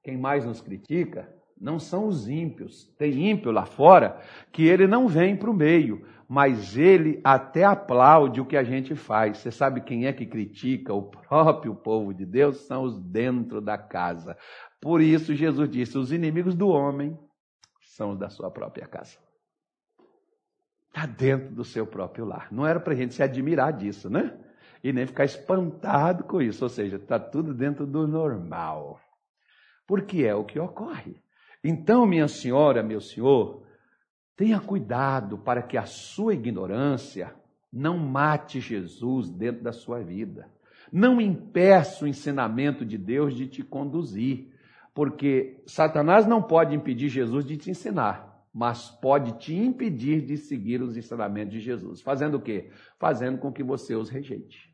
Quem 0.00 0.16
mais 0.16 0.44
nos 0.44 0.60
critica 0.60 1.28
não 1.60 1.80
são 1.80 2.06
os 2.06 2.28
ímpios. 2.28 2.84
Tem 2.96 3.30
ímpio 3.30 3.50
lá 3.50 3.66
fora 3.66 4.20
que 4.52 4.64
ele 4.64 4.86
não 4.86 5.08
vem 5.08 5.36
para 5.36 5.50
o 5.50 5.54
meio, 5.54 6.06
mas 6.28 6.78
ele 6.78 7.20
até 7.24 7.64
aplaude 7.64 8.40
o 8.40 8.46
que 8.46 8.56
a 8.56 8.62
gente 8.62 8.94
faz. 8.94 9.38
Você 9.38 9.50
sabe 9.50 9.80
quem 9.80 10.06
é 10.06 10.12
que 10.12 10.24
critica 10.24 10.94
o 10.94 11.02
próprio 11.02 11.74
povo 11.74 12.14
de 12.14 12.24
Deus? 12.24 12.58
São 12.66 12.84
os 12.84 12.96
dentro 13.00 13.60
da 13.60 13.76
casa. 13.76 14.36
Por 14.80 15.00
isso 15.00 15.34
Jesus 15.34 15.68
disse: 15.68 15.98
os 15.98 16.12
inimigos 16.12 16.54
do 16.54 16.68
homem 16.68 17.18
são 17.80 18.12
os 18.12 18.18
da 18.18 18.30
sua 18.30 18.50
própria 18.50 18.86
casa. 18.86 19.21
Está 20.94 21.06
dentro 21.06 21.54
do 21.54 21.64
seu 21.64 21.86
próprio 21.86 22.26
lar. 22.26 22.48
Não 22.52 22.66
era 22.66 22.78
para 22.78 22.92
a 22.92 22.96
gente 22.96 23.14
se 23.14 23.22
admirar 23.22 23.72
disso, 23.72 24.10
né? 24.10 24.36
E 24.84 24.92
nem 24.92 25.06
ficar 25.06 25.24
espantado 25.24 26.24
com 26.24 26.42
isso. 26.42 26.62
Ou 26.62 26.68
seja, 26.68 26.96
está 26.96 27.18
tudo 27.18 27.54
dentro 27.54 27.86
do 27.86 28.06
normal. 28.06 29.00
Porque 29.86 30.22
é 30.22 30.34
o 30.34 30.44
que 30.44 30.60
ocorre. 30.60 31.16
Então, 31.64 32.04
minha 32.04 32.28
senhora, 32.28 32.82
meu 32.82 33.00
senhor, 33.00 33.66
tenha 34.36 34.60
cuidado 34.60 35.38
para 35.38 35.62
que 35.62 35.78
a 35.78 35.86
sua 35.86 36.34
ignorância 36.34 37.34
não 37.72 37.96
mate 37.96 38.60
Jesus 38.60 39.30
dentro 39.30 39.62
da 39.62 39.72
sua 39.72 40.00
vida. 40.00 40.46
Não 40.92 41.22
impeça 41.22 42.04
o 42.04 42.08
ensinamento 42.08 42.84
de 42.84 42.98
Deus 42.98 43.34
de 43.34 43.46
te 43.46 43.62
conduzir, 43.62 44.52
porque 44.92 45.62
Satanás 45.66 46.26
não 46.26 46.42
pode 46.42 46.74
impedir 46.74 47.08
Jesus 47.08 47.46
de 47.46 47.56
te 47.56 47.70
ensinar, 47.70 48.31
mas 48.52 48.90
pode 48.90 49.38
te 49.38 49.54
impedir 49.54 50.24
de 50.24 50.36
seguir 50.36 50.82
os 50.82 50.96
ensinamentos 50.96 51.52
de 51.52 51.60
Jesus. 51.60 52.00
Fazendo 52.00 52.36
o 52.36 52.42
quê? 52.42 52.70
Fazendo 52.98 53.38
com 53.38 53.52
que 53.52 53.62
você 53.62 53.94
os 53.94 54.08
rejeite 54.10 54.72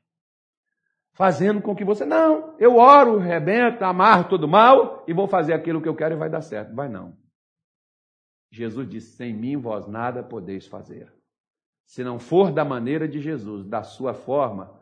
fazendo 1.19 1.61
com 1.61 1.75
que 1.75 1.85
você, 1.85 2.05
não, 2.05 2.55
eu 2.61 2.77
oro, 2.77 3.19
rebento, 3.19 3.85
amarro 3.85 4.29
todo 4.29 4.47
mal 4.47 5.05
e 5.09 5.13
vou 5.13 5.27
fazer 5.27 5.53
aquilo 5.53 5.83
que 5.83 5.89
eu 5.89 5.97
quero 5.97 6.15
e 6.15 6.17
vai 6.17 6.31
dar 6.31 6.43
certo. 6.43 6.73
Vai 6.73 6.89
não. 6.89 7.19
Jesus 8.53 8.89
disse: 8.89 9.17
sem 9.17 9.35
mim 9.35 9.57
vós 9.57 9.89
nada 9.89 10.23
podeis 10.23 10.69
fazer. 10.69 11.13
Se 11.85 12.05
não 12.05 12.21
for 12.21 12.53
da 12.53 12.65
maneira 12.65 13.09
de 13.09 13.21
Jesus, 13.21 13.67
da 13.67 13.83
sua 13.83 14.15
forma, 14.15 14.79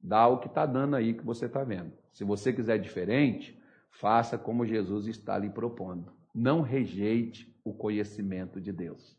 dá 0.00 0.26
o 0.26 0.40
que 0.40 0.48
está 0.48 0.66
dando 0.66 0.96
aí 0.96 1.14
que 1.14 1.24
você 1.24 1.46
está 1.46 1.62
vendo. 1.62 1.92
Se 2.10 2.24
você 2.24 2.52
quiser 2.52 2.78
diferente, 2.78 3.56
faça 3.88 4.36
como 4.36 4.66
Jesus 4.66 5.06
está 5.06 5.38
lhe 5.38 5.48
propondo. 5.48 6.12
Não 6.34 6.60
rejeite 6.60 7.54
o 7.64 7.72
conhecimento 7.72 8.60
de 8.60 8.72
Deus. 8.72 9.16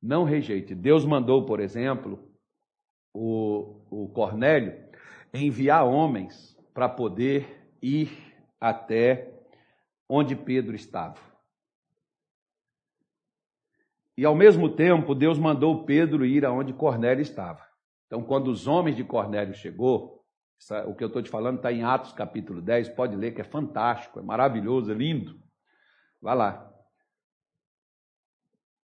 Não 0.00 0.24
rejeite. 0.24 0.74
Deus 0.74 1.04
mandou, 1.04 1.46
por 1.46 1.60
exemplo, 1.60 2.28
o, 3.12 3.80
o 3.90 4.08
Cornélio 4.08 4.74
enviar 5.32 5.86
homens 5.86 6.56
para 6.74 6.88
poder 6.88 7.70
ir 7.80 8.10
até 8.60 9.32
onde 10.08 10.36
Pedro 10.36 10.74
estava. 10.74 11.18
E 14.16 14.24
ao 14.24 14.34
mesmo 14.34 14.68
tempo, 14.68 15.14
Deus 15.14 15.38
mandou 15.38 15.84
Pedro 15.84 16.24
ir 16.24 16.44
aonde 16.44 16.72
Cornélio 16.72 17.22
estava. 17.22 17.66
Então, 18.06 18.22
quando 18.22 18.48
os 18.48 18.66
homens 18.66 18.94
de 18.94 19.04
Cornélio 19.04 19.54
chegou, 19.54 20.22
o 20.86 20.94
que 20.94 21.02
eu 21.02 21.08
estou 21.08 21.22
te 21.22 21.30
falando 21.30 21.56
está 21.56 21.72
em 21.72 21.82
Atos 21.82 22.12
capítulo 22.12 22.60
10, 22.60 22.90
pode 22.90 23.16
ler 23.16 23.32
que 23.32 23.40
é 23.40 23.44
fantástico, 23.44 24.20
é 24.20 24.22
maravilhoso, 24.22 24.92
é 24.92 24.94
lindo. 24.94 25.40
Vá 26.22 26.34
lá. 26.34 26.72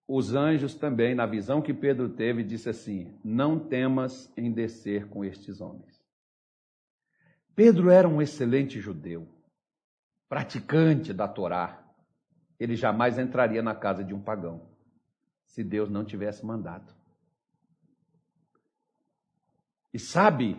Os 0.07 0.33
anjos 0.33 0.73
também, 0.73 1.13
na 1.13 1.25
visão 1.25 1.61
que 1.61 1.73
Pedro 1.73 2.07
teve, 2.07 2.41
disse 2.41 2.69
assim: 2.69 3.19
Não 3.21 3.59
temas 3.59 4.31
em 4.37 4.49
descer 4.49 5.09
com 5.09 5.25
estes 5.25 5.59
homens. 5.59 6.01
Pedro 7.53 7.89
era 7.89 8.07
um 8.07 8.21
excelente 8.21 8.79
judeu, 8.79 9.27
praticante 10.29 11.13
da 11.13 11.27
Torá. 11.27 11.83
Ele 12.57 12.75
jamais 12.75 13.19
entraria 13.19 13.61
na 13.61 13.75
casa 13.75 14.03
de 14.03 14.13
um 14.13 14.21
pagão, 14.21 14.69
se 15.45 15.63
Deus 15.63 15.89
não 15.89 16.05
tivesse 16.05 16.45
mandado. 16.45 16.95
E 19.93 19.99
sabe 19.99 20.57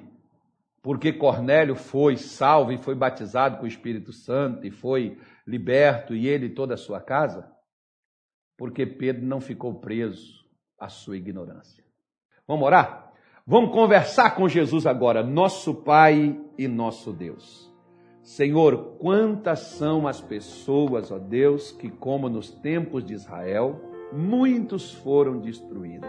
por 0.89 0.99
que 0.99 1.13
Cornélio 1.13 1.75
foi 1.75 2.17
salvo 2.17 2.73
e 2.73 2.79
foi 2.79 2.95
batizado 2.95 3.59
com 3.59 3.65
o 3.65 3.69
Espírito 3.69 4.11
Santo 4.11 4.67
e 4.67 4.71
foi 4.71 5.19
liberto 5.47 6.15
e 6.15 6.27
ele 6.27 6.47
e 6.47 6.55
toda 6.55 6.73
a 6.73 6.79
sua 6.79 6.99
casa? 6.99 7.47
Porque 8.57 8.87
Pedro 8.87 9.27
não 9.27 9.39
ficou 9.39 9.75
preso 9.75 10.47
à 10.81 10.89
sua 10.89 11.19
ignorância. 11.19 11.85
Vamos 12.47 12.65
orar? 12.65 13.13
Vamos 13.47 13.71
conversar 13.71 14.31
com 14.31 14.49
Jesus 14.49 14.87
agora, 14.87 15.23
nosso 15.23 15.75
Pai 15.75 16.41
e 16.57 16.67
nosso 16.67 17.13
Deus. 17.13 17.71
Senhor, 18.23 18.97
quantas 18.99 19.59
são 19.59 20.09
as 20.09 20.23
pessoas, 20.23 21.13
ó 21.13 21.19
Deus, 21.19 21.71
que, 21.71 21.91
como 21.91 22.31
nos 22.31 22.51
tempos 22.51 23.05
de 23.05 23.13
Israel, 23.13 23.79
muitos 24.11 24.95
foram 24.95 25.39
destruídos. 25.39 26.09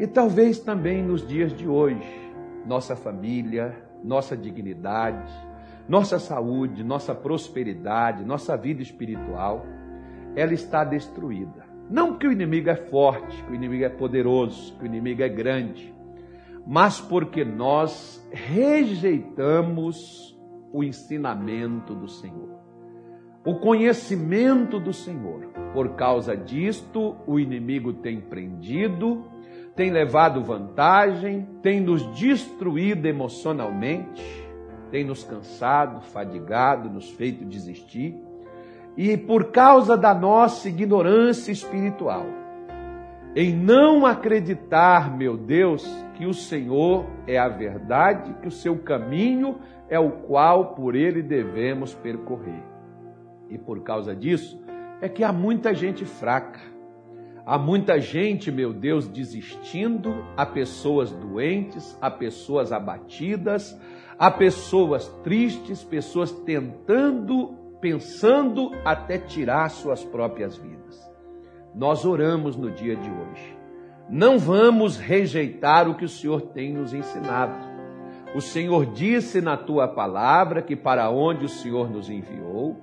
E 0.00 0.06
talvez 0.08 0.58
também 0.58 1.00
nos 1.00 1.24
dias 1.24 1.56
de 1.56 1.68
hoje, 1.68 2.31
nossa 2.66 2.96
família, 2.96 3.76
nossa 4.02 4.36
dignidade, 4.36 5.32
nossa 5.88 6.18
saúde, 6.18 6.84
nossa 6.84 7.14
prosperidade, 7.14 8.24
nossa 8.24 8.56
vida 8.56 8.82
espiritual, 8.82 9.64
ela 10.34 10.54
está 10.54 10.84
destruída. 10.84 11.66
Não 11.90 12.16
que 12.16 12.26
o 12.26 12.32
inimigo 12.32 12.70
é 12.70 12.76
forte, 12.76 13.42
que 13.44 13.52
o 13.52 13.54
inimigo 13.54 13.84
é 13.84 13.88
poderoso, 13.88 14.76
que 14.78 14.84
o 14.84 14.86
inimigo 14.86 15.22
é 15.22 15.28
grande, 15.28 15.92
mas 16.66 17.00
porque 17.00 17.44
nós 17.44 18.26
rejeitamos 18.30 20.38
o 20.72 20.82
ensinamento 20.82 21.94
do 21.94 22.08
Senhor, 22.08 22.58
o 23.44 23.56
conhecimento 23.56 24.80
do 24.80 24.92
Senhor. 24.92 25.48
Por 25.74 25.96
causa 25.96 26.36
disto, 26.36 27.16
o 27.26 27.38
inimigo 27.38 27.92
tem 27.92 28.20
prendido, 28.20 29.24
tem 29.74 29.90
levado 29.90 30.42
vantagem, 30.42 31.48
tem 31.62 31.80
nos 31.80 32.02
destruído 32.14 33.06
emocionalmente, 33.06 34.22
tem 34.90 35.04
nos 35.04 35.24
cansado, 35.24 36.02
fadigado, 36.02 36.90
nos 36.90 37.10
feito 37.10 37.44
desistir. 37.44 38.14
E 38.96 39.16
por 39.16 39.50
causa 39.50 39.96
da 39.96 40.12
nossa 40.12 40.68
ignorância 40.68 41.50
espiritual, 41.50 42.26
em 43.34 43.54
não 43.56 44.04
acreditar, 44.04 45.16
meu 45.16 45.38
Deus, 45.38 45.82
que 46.14 46.26
o 46.26 46.34
Senhor 46.34 47.06
é 47.26 47.38
a 47.38 47.48
verdade, 47.48 48.34
que 48.42 48.48
o 48.48 48.52
seu 48.52 48.76
caminho 48.76 49.58
é 49.88 49.98
o 49.98 50.10
qual 50.10 50.74
por 50.74 50.94
ele 50.94 51.22
devemos 51.22 51.94
percorrer. 51.94 52.62
E 53.48 53.56
por 53.56 53.82
causa 53.82 54.14
disso, 54.14 54.62
é 55.00 55.08
que 55.08 55.24
há 55.24 55.32
muita 55.32 55.74
gente 55.74 56.04
fraca, 56.04 56.60
há 57.44 57.58
muita 57.58 58.00
gente, 58.00 58.50
meu 58.50 58.72
Deus, 58.72 59.08
desistindo, 59.08 60.24
há 60.36 60.46
pessoas 60.46 61.10
doentes, 61.10 61.96
há 62.00 62.10
pessoas 62.10 62.72
abatidas, 62.72 63.78
há 64.18 64.30
pessoas 64.30 65.08
tristes, 65.22 65.82
pessoas 65.82 66.30
tentando, 66.30 67.54
pensando 67.80 68.72
até 68.84 69.18
tirar 69.18 69.68
suas 69.70 70.04
próprias 70.04 70.56
vidas. 70.56 71.10
Nós 71.74 72.04
oramos 72.04 72.56
no 72.56 72.70
dia 72.70 72.96
de 72.96 73.10
hoje. 73.10 73.56
Não 74.08 74.38
vamos 74.38 74.98
rejeitar 74.98 75.88
o 75.88 75.94
que 75.94 76.04
o 76.04 76.08
Senhor 76.08 76.42
tem 76.42 76.72
nos 76.72 76.92
ensinado. 76.92 77.72
O 78.34 78.40
Senhor 78.40 78.86
disse 78.86 79.40
na 79.40 79.56
tua 79.56 79.88
palavra 79.88 80.62
que 80.62 80.76
para 80.76 81.10
onde 81.10 81.44
o 81.44 81.48
Senhor 81.48 81.90
nos 81.90 82.08
enviou, 82.08 82.80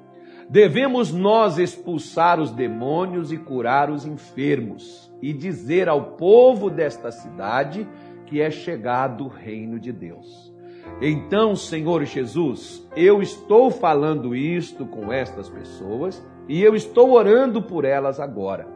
devemos 0.49 1.13
nós 1.13 1.59
expulsar 1.59 2.39
os 2.39 2.51
demônios 2.51 3.31
e 3.31 3.37
curar 3.37 3.91
os 3.91 4.05
enfermos, 4.05 5.09
e 5.21 5.31
dizer 5.31 5.87
ao 5.87 6.15
povo 6.15 6.69
desta 6.69 7.11
cidade 7.11 7.87
que 8.25 8.41
é 8.41 8.49
chegado 8.49 9.25
o 9.25 9.27
reino 9.27 9.79
de 9.79 9.91
Deus. 9.91 10.53
Então, 11.01 11.55
Senhor 11.55 12.03
Jesus, 12.05 12.87
eu 12.95 13.21
estou 13.21 13.69
falando 13.69 14.35
isto 14.35 14.85
com 14.85 15.13
estas 15.13 15.49
pessoas 15.49 16.25
e 16.47 16.61
eu 16.61 16.75
estou 16.75 17.11
orando 17.11 17.61
por 17.61 17.85
elas 17.85 18.19
agora. 18.19 18.67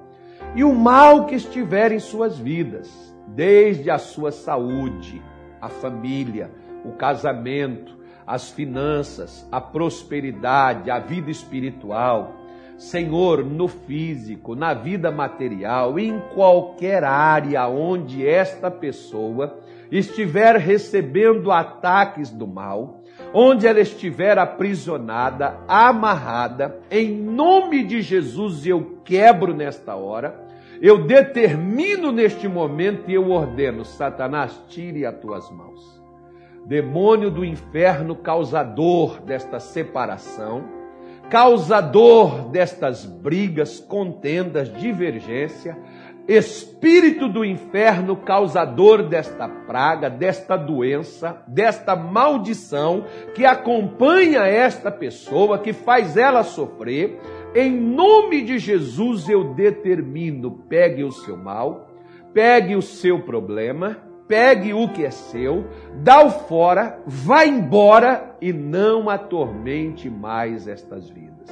E 0.55 0.63
o 0.63 0.73
mal 0.73 1.25
que 1.25 1.35
estiver 1.35 1.91
em 1.91 1.99
suas 1.99 2.37
vidas, 2.37 3.15
desde 3.27 3.89
a 3.89 3.97
sua 3.97 4.31
saúde, 4.31 5.21
a 5.59 5.69
família, 5.69 6.51
o 6.85 6.91
casamento, 6.91 7.97
as 8.25 8.49
finanças, 8.49 9.47
a 9.51 9.59
prosperidade, 9.59 10.89
a 10.89 10.99
vida 10.99 11.29
espiritual, 11.29 12.43
Senhor, 12.77 13.45
no 13.45 13.67
físico, 13.67 14.55
na 14.55 14.73
vida 14.73 15.11
material, 15.11 15.97
em 15.99 16.19
qualquer 16.33 17.03
área 17.03 17.67
onde 17.67 18.27
esta 18.27 18.69
pessoa 18.69 19.59
estiver 19.91 20.57
recebendo 20.57 21.51
ataques 21.51 22.31
do 22.31 22.47
mal, 22.47 23.01
onde 23.33 23.67
ela 23.67 23.79
estiver 23.79 24.37
aprisionada, 24.37 25.59
amarrada, 25.67 26.79
em 26.89 27.11
nome 27.15 27.83
de 27.83 28.01
Jesus 28.01 28.65
eu 28.65 28.99
quebro 29.05 29.53
nesta 29.53 29.95
hora, 29.95 30.43
eu 30.81 31.05
determino 31.05 32.11
neste 32.11 32.47
momento 32.47 33.09
e 33.09 33.13
eu 33.13 33.29
ordeno: 33.29 33.85
Satanás, 33.85 34.59
tire 34.67 35.05
as 35.05 35.15
tuas 35.19 35.49
mãos. 35.51 36.02
Demônio 36.65 37.29
do 37.29 37.43
inferno, 37.43 38.15
causador 38.15 39.21
desta 39.21 39.59
separação, 39.59 40.63
causador 41.29 42.49
destas 42.49 43.05
brigas, 43.05 43.79
contendas, 43.79 44.71
divergência, 44.73 45.77
espírito 46.27 47.27
do 47.27 47.43
inferno 47.43 48.15
causador 48.15 49.03
desta 49.03 49.47
praga, 49.47 50.09
desta 50.09 50.55
doença, 50.55 51.43
desta 51.47 51.95
maldição 51.95 53.05
que 53.35 53.45
acompanha 53.45 54.41
esta 54.41 54.89
pessoa, 54.89 55.59
que 55.59 55.73
faz 55.73 56.15
ela 56.15 56.43
sofrer, 56.43 57.19
em 57.55 57.71
nome 57.71 58.41
de 58.41 58.57
Jesus 58.57 59.27
eu 59.27 59.53
determino: 59.53 60.51
pegue 60.69 61.03
o 61.03 61.11
seu 61.11 61.35
mal, 61.35 61.89
pegue 62.33 62.75
o 62.75 62.81
seu 62.81 63.19
problema, 63.21 63.97
pegue 64.27 64.73
o 64.73 64.89
que 64.89 65.05
é 65.05 65.11
seu, 65.11 65.65
dá-o 65.95 66.29
fora, 66.29 66.99
vá 67.05 67.45
embora 67.45 68.35
e 68.41 68.51
não 68.53 69.09
atormente 69.09 70.09
mais 70.09 70.67
estas 70.67 71.09
vidas. 71.09 71.49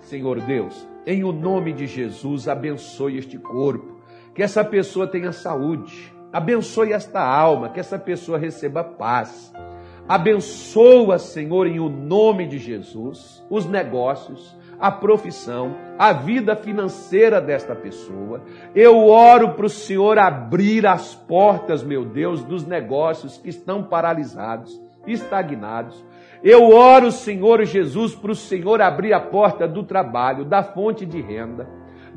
Senhor 0.00 0.40
Deus, 0.40 0.86
em 1.06 1.24
o 1.24 1.32
nome 1.32 1.72
de 1.72 1.86
Jesus, 1.86 2.48
abençoe 2.48 3.18
este 3.18 3.38
corpo 3.38 3.96
que 4.34 4.42
essa 4.42 4.62
pessoa 4.62 5.06
tenha 5.06 5.32
saúde. 5.32 6.12
Abençoe 6.32 6.92
esta 6.92 7.20
alma, 7.20 7.70
que 7.70 7.80
essa 7.80 7.98
pessoa 7.98 8.38
receba 8.38 8.84
paz. 8.84 9.50
Abençoa, 10.06 11.18
Senhor, 11.18 11.66
em 11.66 11.80
o 11.80 11.88
nome 11.88 12.46
de 12.46 12.58
Jesus, 12.58 13.42
os 13.48 13.64
negócios, 13.64 14.54
a 14.78 14.90
profissão, 14.90 15.76
a 15.98 16.12
vida 16.12 16.54
financeira 16.54 17.40
desta 17.40 17.74
pessoa. 17.74 18.42
Eu 18.74 19.06
oro 19.06 19.54
para 19.54 19.66
o 19.66 19.70
Senhor 19.70 20.18
abrir 20.18 20.86
as 20.86 21.14
portas, 21.14 21.82
meu 21.82 22.04
Deus, 22.04 22.44
dos 22.44 22.66
negócios 22.66 23.38
que 23.38 23.48
estão 23.48 23.82
paralisados, 23.82 24.80
estagnados. 25.06 26.04
Eu 26.42 26.70
oro, 26.70 27.10
Senhor 27.10 27.64
Jesus, 27.64 28.14
para 28.14 28.32
o 28.32 28.36
Senhor 28.36 28.80
abrir 28.80 29.12
a 29.12 29.20
porta 29.20 29.66
do 29.66 29.82
trabalho, 29.82 30.44
da 30.44 30.62
fonte 30.62 31.06
de 31.06 31.20
renda 31.20 31.66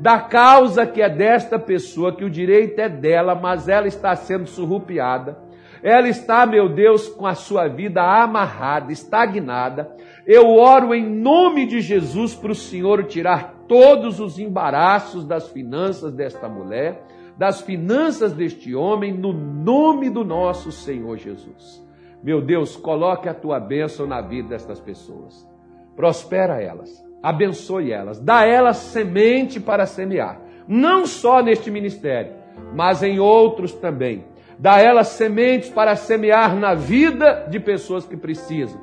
da 0.00 0.18
causa 0.18 0.86
que 0.86 1.02
é 1.02 1.10
desta 1.10 1.58
pessoa, 1.58 2.16
que 2.16 2.24
o 2.24 2.30
direito 2.30 2.78
é 2.78 2.88
dela, 2.88 3.34
mas 3.34 3.68
ela 3.68 3.86
está 3.86 4.16
sendo 4.16 4.46
surrupiada. 4.46 5.36
Ela 5.82 6.08
está, 6.08 6.46
meu 6.46 6.68
Deus, 6.68 7.08
com 7.08 7.26
a 7.26 7.34
sua 7.34 7.68
vida 7.68 8.02
amarrada, 8.02 8.92
estagnada. 8.92 9.94
Eu 10.26 10.48
oro 10.50 10.94
em 10.94 11.08
nome 11.08 11.66
de 11.66 11.80
Jesus 11.80 12.34
para 12.34 12.52
o 12.52 12.54
Senhor 12.54 13.04
tirar 13.04 13.64
todos 13.66 14.20
os 14.20 14.38
embaraços 14.38 15.24
das 15.24 15.48
finanças 15.48 16.12
desta 16.12 16.48
mulher, 16.48 17.02
das 17.38 17.60
finanças 17.60 18.32
deste 18.32 18.74
homem, 18.74 19.12
no 19.12 19.32
nome 19.32 20.10
do 20.10 20.24
nosso 20.24 20.70
Senhor 20.70 21.16
Jesus. 21.16 21.84
Meu 22.22 22.42
Deus, 22.42 22.76
coloque 22.76 23.28
a 23.28 23.34
tua 23.34 23.58
bênção 23.58 24.06
na 24.06 24.20
vida 24.20 24.48
destas 24.48 24.78
pessoas. 24.78 25.48
Prospera 25.96 26.60
elas 26.60 27.10
abençoe 27.22 27.92
elas, 27.92 28.18
dá 28.18 28.46
elas 28.46 28.76
semente 28.78 29.60
para 29.60 29.86
semear, 29.86 30.40
não 30.66 31.06
só 31.06 31.42
neste 31.42 31.70
ministério, 31.70 32.32
mas 32.74 33.02
em 33.02 33.18
outros 33.18 33.72
também. 33.72 34.24
Dá 34.60 34.78
elas 34.78 35.08
sementes 35.08 35.70
para 35.70 35.96
semear 35.96 36.54
na 36.54 36.74
vida 36.74 37.46
de 37.48 37.58
pessoas 37.58 38.04
que 38.04 38.14
precisam. 38.14 38.78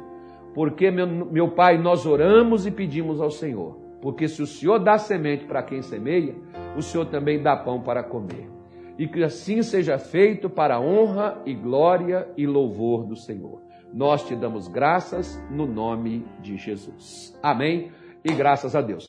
Porque, 0.52 0.90
meu, 0.90 1.06
meu 1.06 1.52
Pai, 1.52 1.78
nós 1.78 2.04
oramos 2.04 2.66
e 2.66 2.72
pedimos 2.72 3.22
ao 3.22 3.30
Senhor. 3.30 3.78
Porque 4.02 4.28
se 4.28 4.42
o 4.42 4.48
Senhor 4.48 4.80
dá 4.80 4.98
semente 4.98 5.46
para 5.46 5.62
quem 5.62 5.84
semeia, 5.84 6.34
o 6.76 6.82
Senhor 6.82 7.06
também 7.06 7.44
dá 7.44 7.56
pão 7.56 7.80
para 7.80 8.02
comer. 8.02 8.50
E 8.98 9.08
que 9.08 9.24
assim 9.24 9.62
seja 9.62 10.00
feito 10.00 10.50
para 10.50 10.78
a 10.78 10.82
honra 10.82 11.40
e 11.46 11.54
glória 11.54 12.28
e 12.36 12.48
louvor 12.48 13.06
do 13.06 13.16
Senhor. 13.16 13.62
Nós 13.94 14.28
te 14.28 14.36
damos 14.36 14.68
graças 14.68 15.40
no 15.52 15.68
nome 15.68 16.26
de 16.42 16.58
Jesus. 16.58 17.38
Amém 17.44 17.92
e 18.26 18.34
graças 18.34 18.76
a 18.76 18.82
Deus. 18.82 19.06